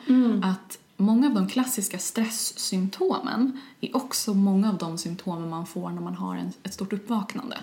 [0.44, 6.02] Att många av de klassiska stresssymptomen är också många av de symptomen man får när
[6.02, 7.58] man har en, ett stort uppvaknande.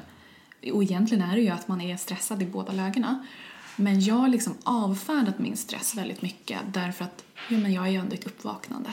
[0.72, 3.26] Och egentligen är det ju att man är stressad i båda lägena.
[3.76, 7.90] Men jag har liksom avfärdat min stress väldigt mycket därför att ja, men jag är
[7.90, 8.90] ju ändå ett uppvaknande.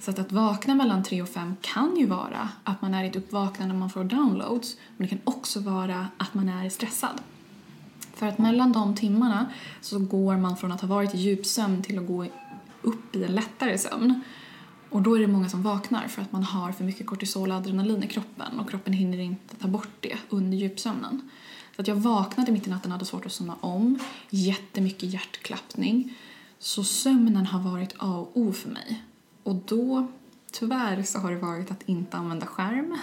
[0.00, 3.06] Så att, att vakna mellan tre och fem kan ju vara att man är i
[3.06, 7.20] ett uppvaknande när man får downloads men det kan också vara att man är stressad.
[8.14, 9.46] För att mellan de timmarna
[9.80, 12.26] så går man från att ha varit i djupsömn till att gå
[12.84, 14.22] upp i en lättare sömn.
[14.90, 17.56] Och då är det många som vaknar för att man har för mycket kortisol och
[17.56, 21.30] adrenalin i kroppen och kroppen hinner inte ta bort det under djupsömnen.
[21.76, 23.98] Så att jag vaknade mitt i natten och hade svårt att somna om,
[24.30, 26.14] jättemycket hjärtklappning.
[26.58, 29.04] Så sömnen har varit A och O för mig.
[29.42, 30.06] Och då,
[30.52, 32.98] tyvärr, så har det varit att inte använda skärm.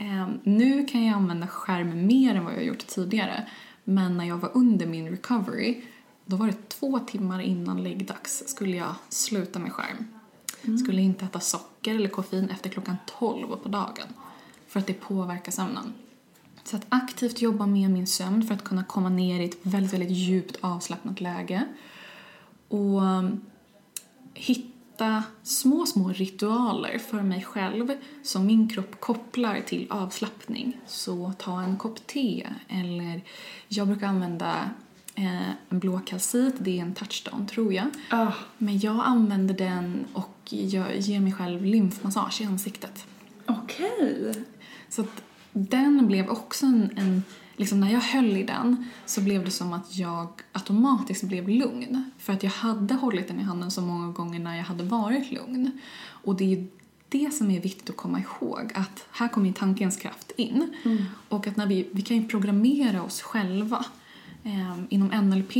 [0.00, 3.48] Eh, nu kan jag använda skärm mer än vad jag gjort tidigare.
[3.84, 5.82] Men när jag var under min recovery,
[6.24, 10.06] då var det två timmar innan läggdags skulle jag sluta med skärm.
[10.78, 14.06] Skulle inte äta socker eller koffein efter klockan 12 på dagen.
[14.68, 15.92] För att det påverkar sömnen.
[16.64, 19.92] Så att aktivt jobba med min sömn för att kunna komma ner i ett väldigt,
[19.92, 21.64] väldigt djupt avslappnat läge.
[22.68, 23.40] Och um,
[24.34, 30.80] hitta små, små ritualer för mig själv som min kropp kopplar till avslappning.
[30.86, 33.22] Så ta en kopp te eller
[33.68, 34.70] jag brukar använda
[35.14, 37.86] eh, en blå kalcit, det är en touchdown tror jag.
[38.10, 43.06] Ah, Men jag använder den och jag ger mig själv lymfmassage i ansiktet.
[43.46, 44.34] okej.
[44.88, 45.22] Så att
[45.52, 47.22] den blev också en, en
[47.56, 52.10] liksom när jag höll i den så blev det som att jag automatiskt blev lugn.
[52.18, 55.30] För att jag hade hållit den i handen så många gånger när jag hade varit
[55.32, 55.70] lugn.
[56.08, 56.66] Och det är ju
[57.08, 60.74] det som är viktigt att komma ihåg, att här kommer tankens kraft in.
[61.28, 63.84] Och att när vi, vi kan ju programmera oss själva.
[64.44, 65.52] Eh, inom NLP,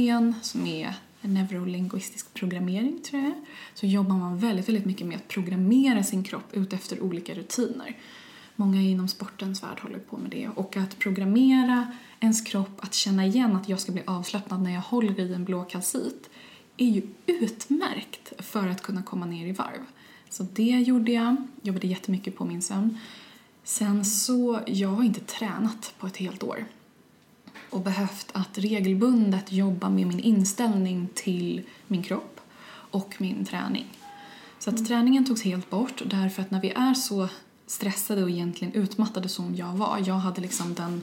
[0.42, 3.32] som är neurolinguistisk programmering tror jag
[3.74, 7.96] så jobbar man väldigt, väldigt mycket med att programmera sin kropp utefter olika rutiner.
[8.56, 10.48] Många inom sportens värld håller på med det.
[10.48, 14.80] Och att programmera ens kropp att känna igen att jag ska bli avslappnad när jag
[14.80, 16.30] håller i en blå kalcit
[16.76, 19.80] är ju utmärkt för att kunna komma ner i varv.
[20.30, 21.36] Så det gjorde jag.
[21.62, 22.98] Jobbade jättemycket på min sömn.
[23.64, 26.64] Sen så, jag har inte tränat på ett helt år
[27.72, 32.40] och behövt att regelbundet jobba med min inställning till min kropp
[32.90, 33.86] och min träning.
[34.58, 37.28] Så att träningen togs helt bort därför att när vi är så
[37.66, 41.02] stressade och egentligen utmattade som jag var, jag hade liksom den,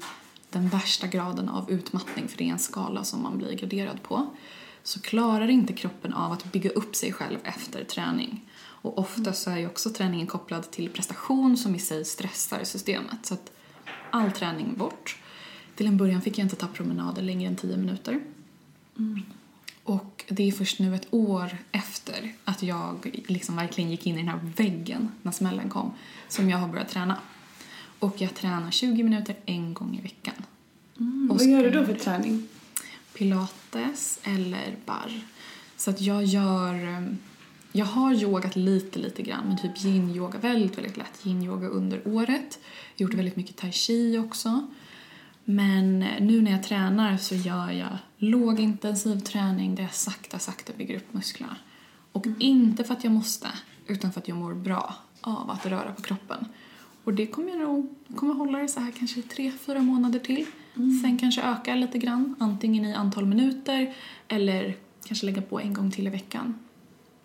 [0.50, 4.28] den värsta graden av utmattning för det är en skala som man blir graderad på,
[4.84, 8.50] så klarar inte kroppen av att bygga upp sig själv efter träning.
[8.82, 13.26] Och ofta så är ju också träningen kopplad till prestation som i sig stressar systemet.
[13.26, 13.52] Så att
[14.12, 15.18] all träning bort.
[15.80, 18.20] Till en början fick jag inte ta promenader längre än 10 minuter.
[19.84, 24.18] Och det är först nu ett år efter att jag liksom verkligen gick in i
[24.18, 25.92] den här väggen när smällen kom
[26.28, 27.18] som jag har börjat träna.
[28.00, 30.34] Och jag tränar 20 minuter en gång i veckan.
[31.30, 32.48] Och Vad gör du då för träning?
[33.14, 35.22] Pilates eller barr.
[35.78, 36.98] Så att jag gör...
[36.98, 37.18] um,
[37.72, 42.60] Jag har yogat lite, lite grann, men typ yin-yoga, väldigt, väldigt lätt yin-yoga under året.
[42.96, 44.68] Gjort väldigt mycket tai chi också.
[45.52, 50.96] Men nu när jag tränar så gör jag lågintensiv träning där jag sakta, sakta bygger
[50.96, 51.56] upp musklerna.
[52.12, 53.48] Och inte för att jag måste,
[53.88, 56.46] utan för att jag mår bra av att röra på kroppen.
[57.04, 60.20] Och det kommer jag nog kommer hålla det så här kanske i tre, fyra månader
[60.20, 60.46] till.
[60.74, 63.94] Sen kanske öka lite grann, antingen i antal minuter
[64.28, 64.76] eller
[65.06, 66.60] kanske lägga på en gång till i veckan.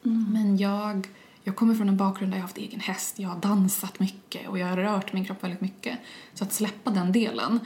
[0.02, 1.08] Men jag,
[1.42, 4.48] jag kommer från en bakgrund där jag har haft egen häst, jag har dansat mycket
[4.48, 5.98] och jag har rört min kropp väldigt mycket.
[6.34, 7.60] Så att släppa den delen,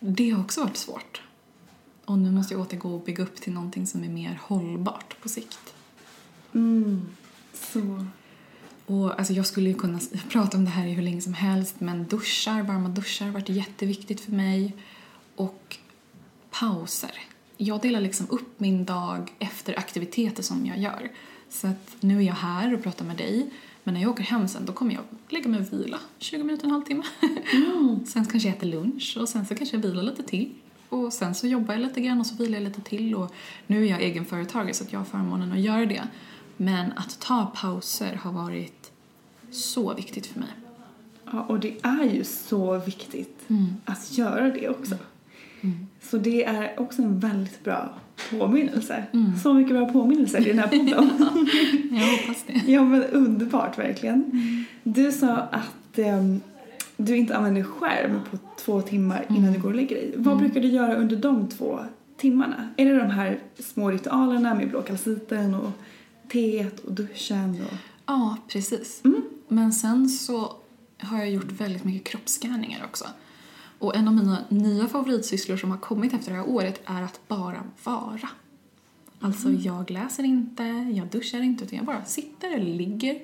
[0.00, 1.22] det har också varit svårt.
[2.04, 5.28] Och nu måste jag återgå och bygga upp till någonting som är mer hållbart på
[5.28, 5.74] sikt.
[6.54, 7.06] Mm.
[7.52, 8.06] Så.
[8.86, 11.80] Och alltså jag skulle ju kunna prata om det här i hur länge som helst
[11.80, 14.76] men duschar, varma duschar har varit jätteviktigt för mig.
[15.36, 15.78] Och
[16.50, 17.12] pauser.
[17.56, 21.10] Jag delar liksom upp min dag efter aktiviteter som jag gör.
[21.48, 23.50] Så att nu är jag här och pratar med dig
[23.84, 26.64] men när jag åker hem sen då kommer jag lägga mig och vila 20 minuter,
[26.64, 27.02] en halvtimme.
[28.06, 30.50] sen kanske jag äter lunch och sen så kanske jag vilar lite till.
[30.88, 33.34] Och sen så jobbar jag lite grann och så vilar jag lite till och
[33.66, 36.02] nu är jag egenföretagare så att jag har förmånen att göra det.
[36.56, 38.90] Men att ta pauser har varit
[39.50, 40.48] så viktigt för mig.
[41.32, 43.66] Ja, och det är ju så viktigt Mm.
[43.84, 44.94] att göra det också.
[46.02, 47.94] Så det är också en väldigt bra
[48.30, 49.04] påminnelse.
[49.42, 51.10] Så mycket bra påminnelser i den här podden.
[51.92, 52.72] Jag hoppas det.
[52.72, 54.32] ja men underbart verkligen.
[54.82, 56.40] Du sa att ehm,
[56.96, 60.14] du inte använder skärm på två timmar innan du går och lägger dig.
[60.16, 61.78] Vad brukar du göra under de två
[62.16, 62.68] timmarna?
[62.76, 65.70] Är det de här små ritualerna med blåkalciten och
[66.28, 67.50] teet och duschen?
[67.66, 67.76] Och...
[68.06, 69.02] Ja, precis.
[69.48, 70.52] Men sen så
[70.98, 73.04] har jag gjort väldigt mycket kroppsscanningar också.
[73.80, 77.20] Och en av mina nya favoritsysslor som har kommit efter det här året är att
[77.28, 78.28] bara vara.
[79.20, 80.62] Alltså jag läser inte,
[80.94, 83.20] jag duschar inte utan jag bara sitter eller ligger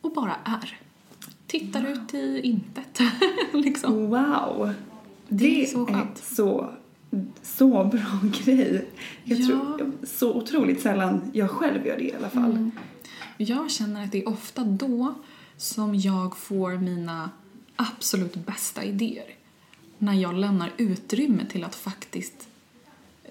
[0.00, 0.78] och bara är.
[1.46, 3.00] Tittar ut i intet.
[3.52, 4.06] liksom.
[4.10, 4.72] Wow!
[5.28, 6.18] Det är så skönt.
[6.18, 6.70] så,
[7.42, 8.88] så bra grej.
[9.24, 9.46] Jag Ja.
[9.46, 12.50] tror så otroligt sällan jag själv gör det i alla fall.
[12.50, 12.70] Mm.
[13.36, 15.14] Jag känner att det är ofta då
[15.56, 17.30] som jag får mina
[17.76, 19.24] absolut bästa idéer.
[20.02, 22.48] När jag lämnar utrymme till att faktiskt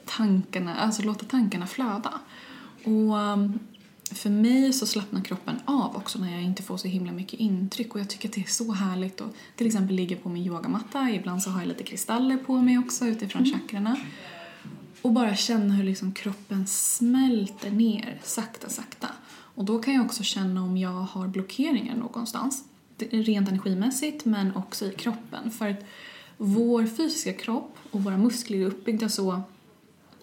[0.06, 2.14] tankarna, alltså låta tankarna flöda.
[2.84, 3.60] Och um,
[4.04, 7.96] för mig så slappnar kroppen av också när jag inte får så himla mycket intryck
[7.96, 11.10] och jag tycker att det är så härligt att till exempel ligga på min yogamatta,
[11.10, 13.98] ibland så har jag lite kristaller på mig också utifrån chakrarna.
[15.02, 19.08] Och bara känna hur liksom kroppen smälter ner sakta, sakta.
[19.32, 22.64] Och då kan jag också känna om jag har blockeringar någonstans.
[22.98, 25.52] Rent energimässigt men också i kroppen.
[25.52, 25.84] För att
[26.44, 29.32] vår fysiska kropp och våra muskler är uppbyggda så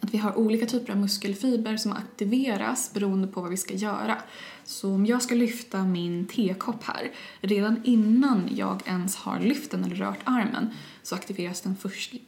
[0.01, 4.17] att vi har olika typer av muskelfiber som aktiveras beroende på vad vi ska göra.
[4.65, 7.11] Så om jag ska lyfta min tekopp här,
[7.41, 10.71] redan innan jag ens har lyft den eller rört armen
[11.03, 11.77] så aktiveras den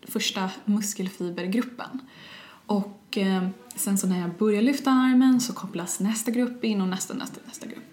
[0.02, 2.00] första muskelfibergruppen.
[2.66, 6.88] Och eh, sen så när jag börjar lyfta armen så kopplas nästa grupp in och
[6.88, 7.89] nästa, nästa, nästa grupp.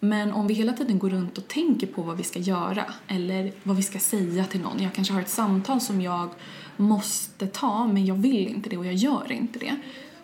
[0.00, 3.52] Men om vi hela tiden går runt och tänker på vad vi ska göra eller
[3.62, 4.82] vad vi ska säga till någon.
[4.82, 6.30] Jag kanske har ett samtal som jag
[6.76, 9.76] måste ta men jag vill inte det och jag gör inte det.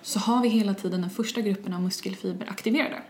[0.02, 3.02] Så har vi hela tiden den första gruppen av muskelfiber aktiverade.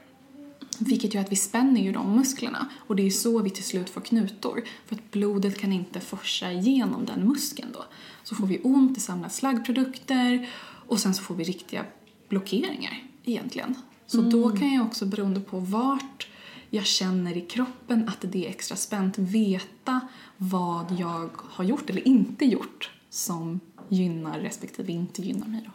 [0.79, 3.91] Vilket gör att vi spänner ju de musklerna och det är så vi till slut
[3.91, 4.65] får knutor.
[4.87, 7.85] För att blodet kan inte forsa igenom den muskeln då.
[8.25, 10.49] Så får vi ont, det samlas slaggprodukter
[10.87, 11.85] och sen så får vi riktiga
[12.29, 13.75] blockeringar egentligen.
[14.07, 16.27] Så då kan jag också beroende på vart
[16.71, 20.01] jag känner i kroppen att det är extra spänt veta
[20.37, 25.71] vad jag har gjort eller inte gjort som gynnar respektive inte gynnar mig då.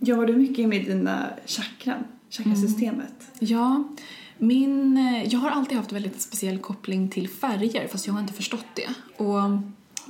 [0.00, 2.04] Jobbar du mycket med dina chakran?
[2.30, 3.32] Chakrasystemet?
[3.38, 3.84] Ja,
[4.38, 4.96] min,
[5.30, 8.88] jag har alltid haft väldigt speciell koppling till färger fast jag har inte förstått det.
[9.24, 9.40] Och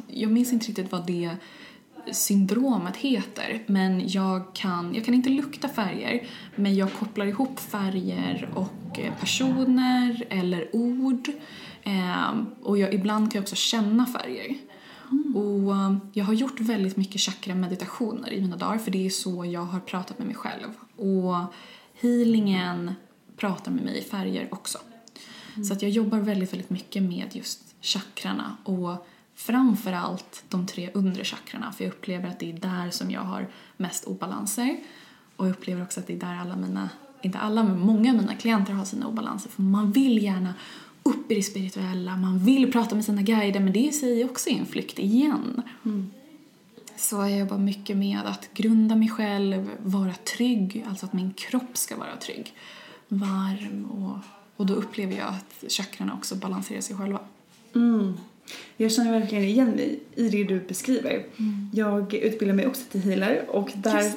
[0.07, 1.37] jag minns inte riktigt vad det
[2.13, 6.27] syndromet heter men jag kan, jag kan inte lukta färger
[6.57, 8.69] men jag kopplar ihop färger och
[8.99, 11.31] eh, personer eller ord
[11.87, 14.57] Ehm, och jag, ibland kan jag också känna färger.
[15.35, 19.45] Och eh, jag har gjort väldigt mycket chakra-meditationer i mina dagar för det är så
[19.45, 20.69] jag har pratat med mig själv.
[20.97, 21.55] Och
[22.01, 22.95] healingen
[23.37, 24.79] pratar med mig i färger också.
[25.69, 31.25] Så att jag jobbar väldigt, väldigt mycket med just chakrarna och framförallt de tre undre
[31.25, 34.77] chakrarna för jag upplever att det är där som jag har mest obalanser.
[35.37, 36.91] Och jag upplever också att det är där alla mina,
[37.23, 40.55] inte alla men många av mina klienter har sina obalanser för man vill gärna
[41.03, 44.31] upp i det spirituella, man vill prata med sina guider men det i sig är
[44.31, 45.63] också en flykt igen.
[46.97, 51.77] Så jag jobbar mycket med att grunda mig själv, vara trygg, alltså att min kropp
[51.77, 52.55] ska vara trygg.
[53.09, 54.19] Varm och,
[54.57, 57.21] och då upplever jag att chakrarna också balanserar sig själva.
[57.75, 58.15] Mm.
[58.77, 61.27] Jag känner verkligen igen mig i det du beskriver.
[61.73, 64.13] Jag utbildar mig också till healer och där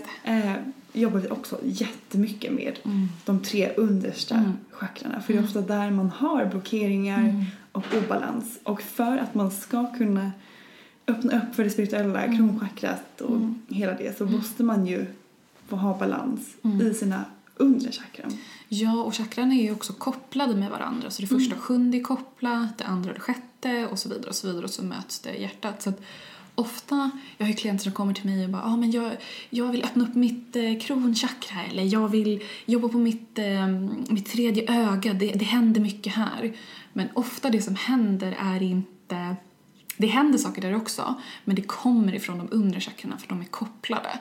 [0.99, 2.79] jobbar vi också jättemycket med
[3.25, 5.21] de tre understa chakrarna.
[5.21, 8.59] För det är ofta där man har blockeringar och obalans.
[8.63, 10.31] Och för att man ska kunna
[11.07, 15.05] öppna upp för det spirituella, kronchakrat och hela det så måste man ju
[15.67, 17.25] få ha balans i sina
[17.55, 18.37] undre chakran.
[18.67, 21.09] Ja, och chakran är ju också kopplade med varandra.
[21.09, 21.61] Så det första Mm.
[21.61, 24.83] sjunde är kopplat, det andra det sjätte och så vidare och så vidare och så
[24.83, 25.81] möts det i hjärtat.
[25.81, 26.01] Så att
[26.59, 29.11] ofta, jag har ju klienter som kommer till mig och bara ah, men jag,
[29.49, 33.67] jag vill öppna upp mitt eh, kronchakra eller jag vill jobba på mitt, eh,
[34.09, 36.53] mitt tredje öga, det, det händer mycket här.
[36.93, 39.35] Men ofta det som händer är inte
[39.97, 43.45] det händer saker där också, men det kommer ifrån de undre chakrarna för de är
[43.45, 44.19] kopplade.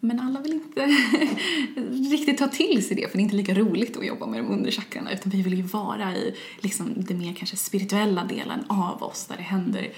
[0.00, 0.80] Men alla vill inte
[2.10, 4.48] riktigt ta till sig det för det är inte lika roligt att jobba med de
[4.48, 9.02] undre chakrarna utan vi vill ju vara i liksom det mer kanske spirituella delen av
[9.02, 9.92] oss där det händer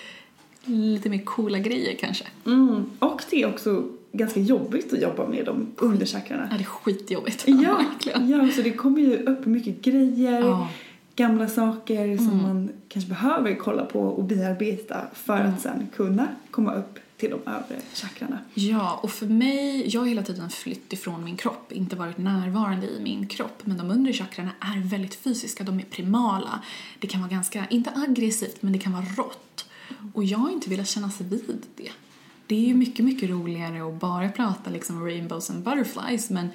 [0.65, 2.25] lite mer coola grejer kanske.
[2.47, 2.85] Mm.
[2.99, 6.49] Och det är också ganska jobbigt att jobba med de undre chakrarna.
[6.51, 7.45] Ja, det är skitjobbigt.
[7.47, 8.29] Ja, verkligen.
[8.29, 10.69] ja, så det kommer ju upp mycket grejer, Ja.
[11.17, 12.43] gamla saker som Mm.
[12.43, 15.55] man kanske behöver kolla på och bearbeta för Mm.
[15.55, 18.39] att sen kunna komma upp till de övre chakrarna.
[18.55, 22.87] Ja, och för mig, jag har hela tiden flytt ifrån min kropp, inte varit närvarande
[22.87, 23.63] i min kropp.
[23.65, 26.61] Men de undre chakrarna är väldigt fysiska, de är primala.
[26.99, 29.69] Det kan vara ganska, inte aggressivt, men det kan vara rått.
[30.14, 31.90] Och jag har inte velat kännas vid det.
[32.47, 36.49] Det är ju mycket, mycket roligare att bara prata liksom rainbows and butterflies, men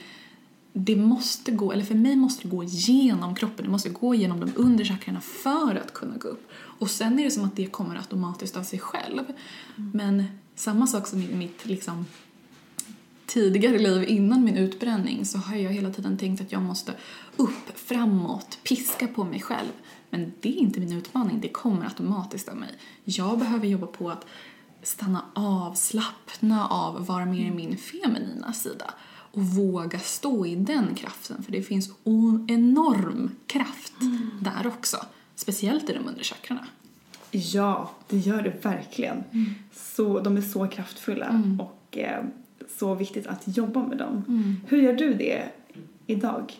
[0.73, 4.39] det måste gå, eller för mig måste det gå genom kroppen, det måste gå genom
[4.39, 6.49] de undre chakrarna för att kunna gå upp.
[6.53, 9.23] Och sen är det som att det kommer automatiskt av sig själv.
[9.75, 10.23] Men
[10.55, 12.05] samma sak som i mitt liksom
[13.27, 16.93] tidigare liv innan min utbränning så har jag hela tiden tänkt att jag måste
[17.37, 19.71] upp, framåt, piska på mig själv.
[20.09, 22.69] Men det är inte min utmaning, det kommer automatiskt av mig.
[23.03, 24.25] Jag behöver jobba på att
[24.83, 28.93] stanna av, slappna av, vara mer i min feminina sida
[29.31, 31.89] och våga stå i den kraften för det finns
[32.47, 33.93] enorm kraft
[34.41, 34.97] där också.
[35.35, 36.67] Speciellt i de undre chakrarna.
[37.31, 39.23] Ja, det gör det verkligen.
[39.31, 39.55] Mm.
[39.73, 42.23] Så, de är så kraftfulla och eh,
[42.77, 44.23] så viktigt att jobba med dem.
[44.27, 44.55] Mm.
[44.67, 45.49] Hur gör du det
[46.07, 46.53] idag?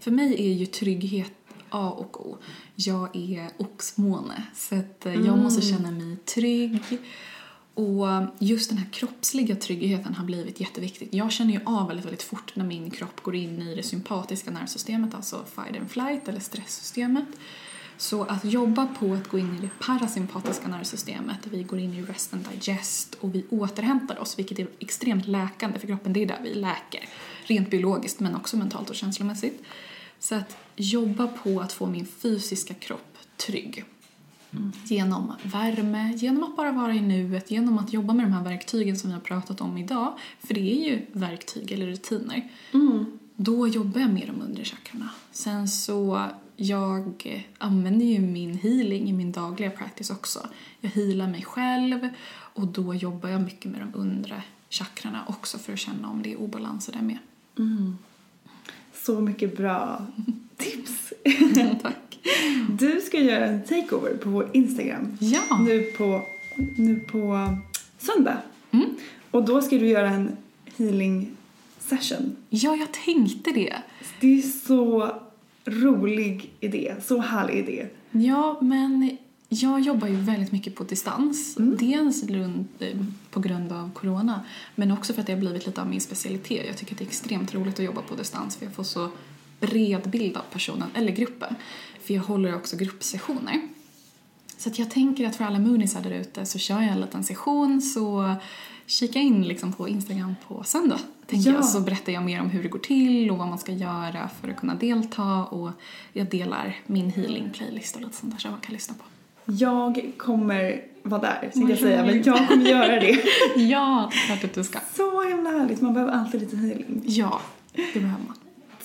[0.00, 1.32] För mig är ju trygghet
[1.70, 2.38] A och O.
[2.74, 6.80] Jag är oxmåne, så att eh, jag måste känna mig trygg.
[7.74, 8.06] Och
[8.38, 11.14] just den här kroppsliga tryggheten har blivit jätteviktigt.
[11.14, 14.50] Jag känner ju av väldigt, väldigt fort när min kropp går in i det sympatiska
[14.50, 17.28] nervsystemet, alltså fight and flight eller stresssystemet.
[18.02, 22.02] Så att jobba på att gå in i det parasympatiska nervsystemet, vi går in i
[22.02, 26.12] rest and digest och vi återhämtar oss, vilket är extremt läkande för kroppen.
[26.12, 27.08] Det är där vi läker,
[27.44, 29.62] rent biologiskt men också mentalt och känslomässigt.
[30.18, 33.84] Så att jobba på att få min fysiska kropp trygg.
[34.84, 38.96] Genom värme, genom att bara vara i nuet, genom att jobba med de här verktygen
[38.96, 40.18] som vi har pratat om idag.
[40.40, 42.50] För det är ju verktyg eller rutiner.
[43.36, 45.10] Då jobbar jag med de undre chakrarna.
[45.32, 46.28] Sen så,
[46.62, 50.46] jag använder ju min healing i min dagliga practice också.
[50.80, 55.72] Jag healar mig själv och då jobbar jag mycket med de undre chakrarna också för
[55.72, 57.18] att känna om det är obalanser där med.
[58.94, 60.06] Så mycket bra
[60.56, 61.12] tips.
[61.82, 62.18] Tack.
[62.78, 65.58] Du ska göra en takeover på vår Instagram Ja.
[65.66, 66.22] nu på,
[66.76, 67.48] nu på
[67.98, 68.38] söndag.
[68.70, 68.86] Mm.
[69.30, 70.36] Och då ska du göra en
[70.76, 71.30] healing
[71.78, 72.36] session.
[72.48, 73.76] Ja, jag tänkte det.
[74.20, 75.12] Det är så
[75.64, 77.86] rolig idé, så härlig idé.
[78.10, 79.16] Ja, men
[79.48, 81.54] jag jobbar ju väldigt mycket på distans.
[81.58, 82.98] Dels runt, eh,
[83.30, 84.44] på grund av corona,
[84.74, 86.66] men också för att det har blivit lite av min specialitet.
[86.66, 89.08] Jag tycker att det är extremt roligt att jobba på distans för jag får så
[89.60, 91.54] bred bild av personen, eller gruppen.
[92.02, 93.68] För jag håller också gruppsessioner.
[94.56, 97.24] Så att jag tänker att för alla moonisar där ute så kör jag en liten
[97.24, 98.34] session så
[98.86, 100.98] kika in liksom på Instagram på söndag.
[101.32, 101.56] Tänker Ja.
[101.56, 104.30] jag, så berättar jag mer om hur det går till och vad man ska göra
[104.40, 105.70] för att kunna delta och
[106.12, 109.04] jag delar min healing playlist och lite sånt där som man kan lyssna på.
[109.52, 113.18] Jag kommer vara där, tänkte jag säga, men jag kommer göra det.
[113.56, 114.78] Ja, det är klart att du ska.
[114.96, 117.02] Så himla härligt, man behöver alltid lite healing.
[117.06, 117.40] Ja,
[117.72, 118.36] det behöver man.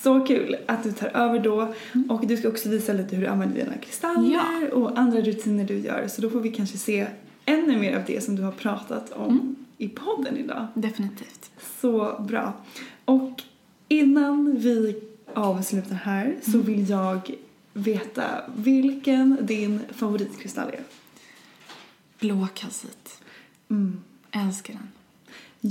[0.03, 1.73] Så kul att du tar över då
[2.09, 4.75] och du ska också visa lite hur du använder dina kristaller Ja.
[4.75, 7.07] och andra rutiner du gör så då får vi kanske se
[7.45, 10.67] ännu mer av det som du har pratat om i podden idag.
[10.73, 11.51] Definitivt.
[11.81, 12.53] Så bra.
[13.05, 13.43] Och
[13.87, 14.99] innan vi
[15.33, 17.31] avslutar här så vill jag
[17.73, 18.25] veta
[18.55, 20.83] vilken din favoritkristall är.
[22.19, 23.21] Blå kalcit.
[23.69, 23.99] Mm,
[24.31, 24.87] Älskar den.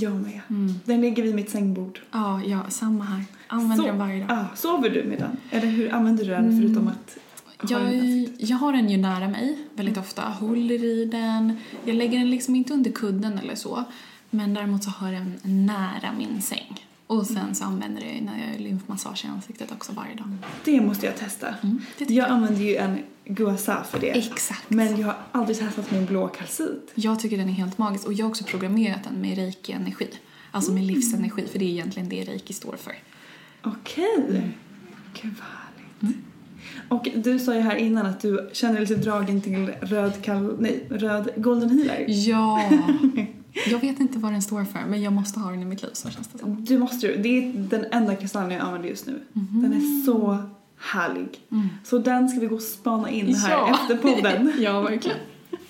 [0.01, 0.41] jag med.
[0.85, 2.01] Den ligger vid mitt sängbord.
[2.13, 3.25] Ja, ja, samma här.
[3.49, 4.31] Använder Så- den varje dag.
[4.39, 5.37] Ah, sover du med den?
[5.51, 7.19] Eller hur använder du den förutom att
[7.63, 8.51] Jag, ansiktet?
[8.51, 11.57] jag har den ju nära mig väldigt ofta, håller i den.
[11.85, 13.85] Jag lägger den liksom inte under kudden eller så.
[14.31, 16.87] Men däremot så har jag den nära min säng.
[17.07, 20.37] Och sen så använder jag när jag gör lymfmassage i ansiktet också varje dag.
[20.65, 21.55] Det måste jag testa.
[21.63, 24.11] Mm, tycker jag använder ju en guasa för det.
[24.11, 24.71] Exakt.
[24.71, 26.93] Men jag har aldrig testat min blå kalcit.
[26.95, 30.09] Jag tycker den är helt magisk och jag har också programmerat den med reiki-energi.
[30.51, 32.95] Alltså med livsenergi, för det är egentligen det reiki står för.
[33.63, 34.53] Okej.
[35.23, 36.17] Gud vad härligt.
[36.89, 40.87] Och du sa ju här innan att du känner lite dragen till röd, kal- nej,
[40.91, 42.05] röd golden healer.
[42.09, 42.71] Ja.
[43.67, 45.91] Jag vet inte vad den står för, men jag måste ha den i mitt liv,
[45.93, 46.65] så känns det som.
[46.65, 47.17] Du måste ju.
[47.17, 49.21] Det är den enda kristallen jag använder just nu.
[49.33, 50.39] Den är så
[50.79, 51.29] härlig.
[51.85, 53.79] Så den ska vi gå och spana in här Ja.
[53.83, 54.53] efter podden.
[54.59, 55.17] Ja, verkligen.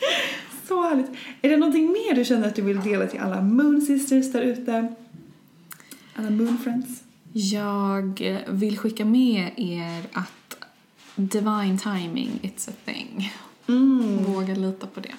[0.69, 1.07] Så härligt.
[1.43, 4.41] Är det någonting mer du känner att du vill dela till alla Moon Sisters där
[4.43, 4.95] ute?
[6.17, 7.03] Alla Moon Friends?
[7.33, 10.46] Jag vill skicka med er att
[11.17, 13.33] divine timing, it's a thing.
[14.27, 15.15] Våga lita på det.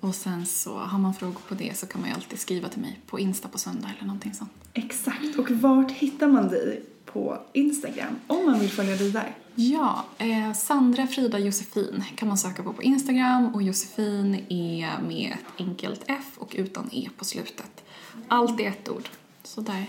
[0.00, 2.80] Och sen så har man frågor på det så kan man ju alltid skriva till
[2.80, 4.50] mig på Insta på söndag eller någonting sånt.
[4.72, 5.38] Exakt.
[5.38, 9.36] Och vart hittar man dig på Instagram om man vill följa dig där?
[9.54, 15.32] Ja, eh, Sandra Frida Josefin kan man söka på på Instagram och Josefin är med
[15.32, 17.84] ett enkelt F och utan E på slutet.
[18.28, 19.08] Allt är ett ord.
[19.42, 19.86] Så där,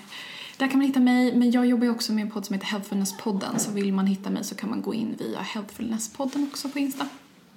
[0.57, 2.67] där kan man hitta mig, men jag jobbar ju också med en podd som heter
[2.67, 6.79] Healthfulness-podden så vill man hitta mig så kan man gå in via Healthfulness-podden också på
[6.79, 7.05] Insta.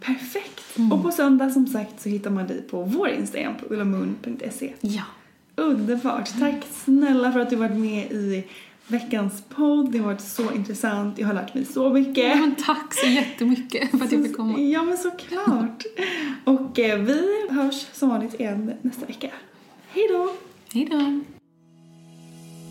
[0.01, 0.61] Perfekt.
[0.93, 4.73] Och på söndag som sagt så hittar man dig på vår Instagram på ullamoon.se.
[4.81, 5.03] Ja.
[5.57, 6.39] Underbart.
[6.39, 8.45] Tack snälla för att du varit med i
[8.87, 9.93] veckans podd.
[9.93, 11.19] Det har varit så intressant.
[11.19, 12.25] Jag har lärt mig så mycket.
[12.25, 14.59] ja men tack så jättemycket för att jag fick komma.
[14.59, 15.85] Ja men såklart.
[16.45, 19.31] Och eh, vi hörs som vanligt igen nästa vecka.
[19.89, 20.33] Hej då!
[20.73, 21.21] Hej då!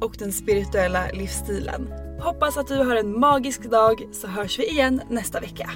[0.00, 1.92] och den spirituella livsstilen.
[2.20, 5.70] Hoppas att du har en magisk dag så hörs vi igen nästa vecka.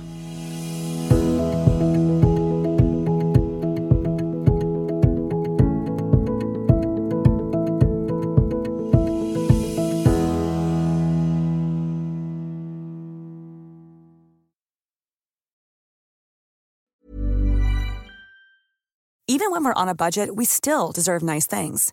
[19.26, 21.92] Even when we're on a budget, we still deserve nice things.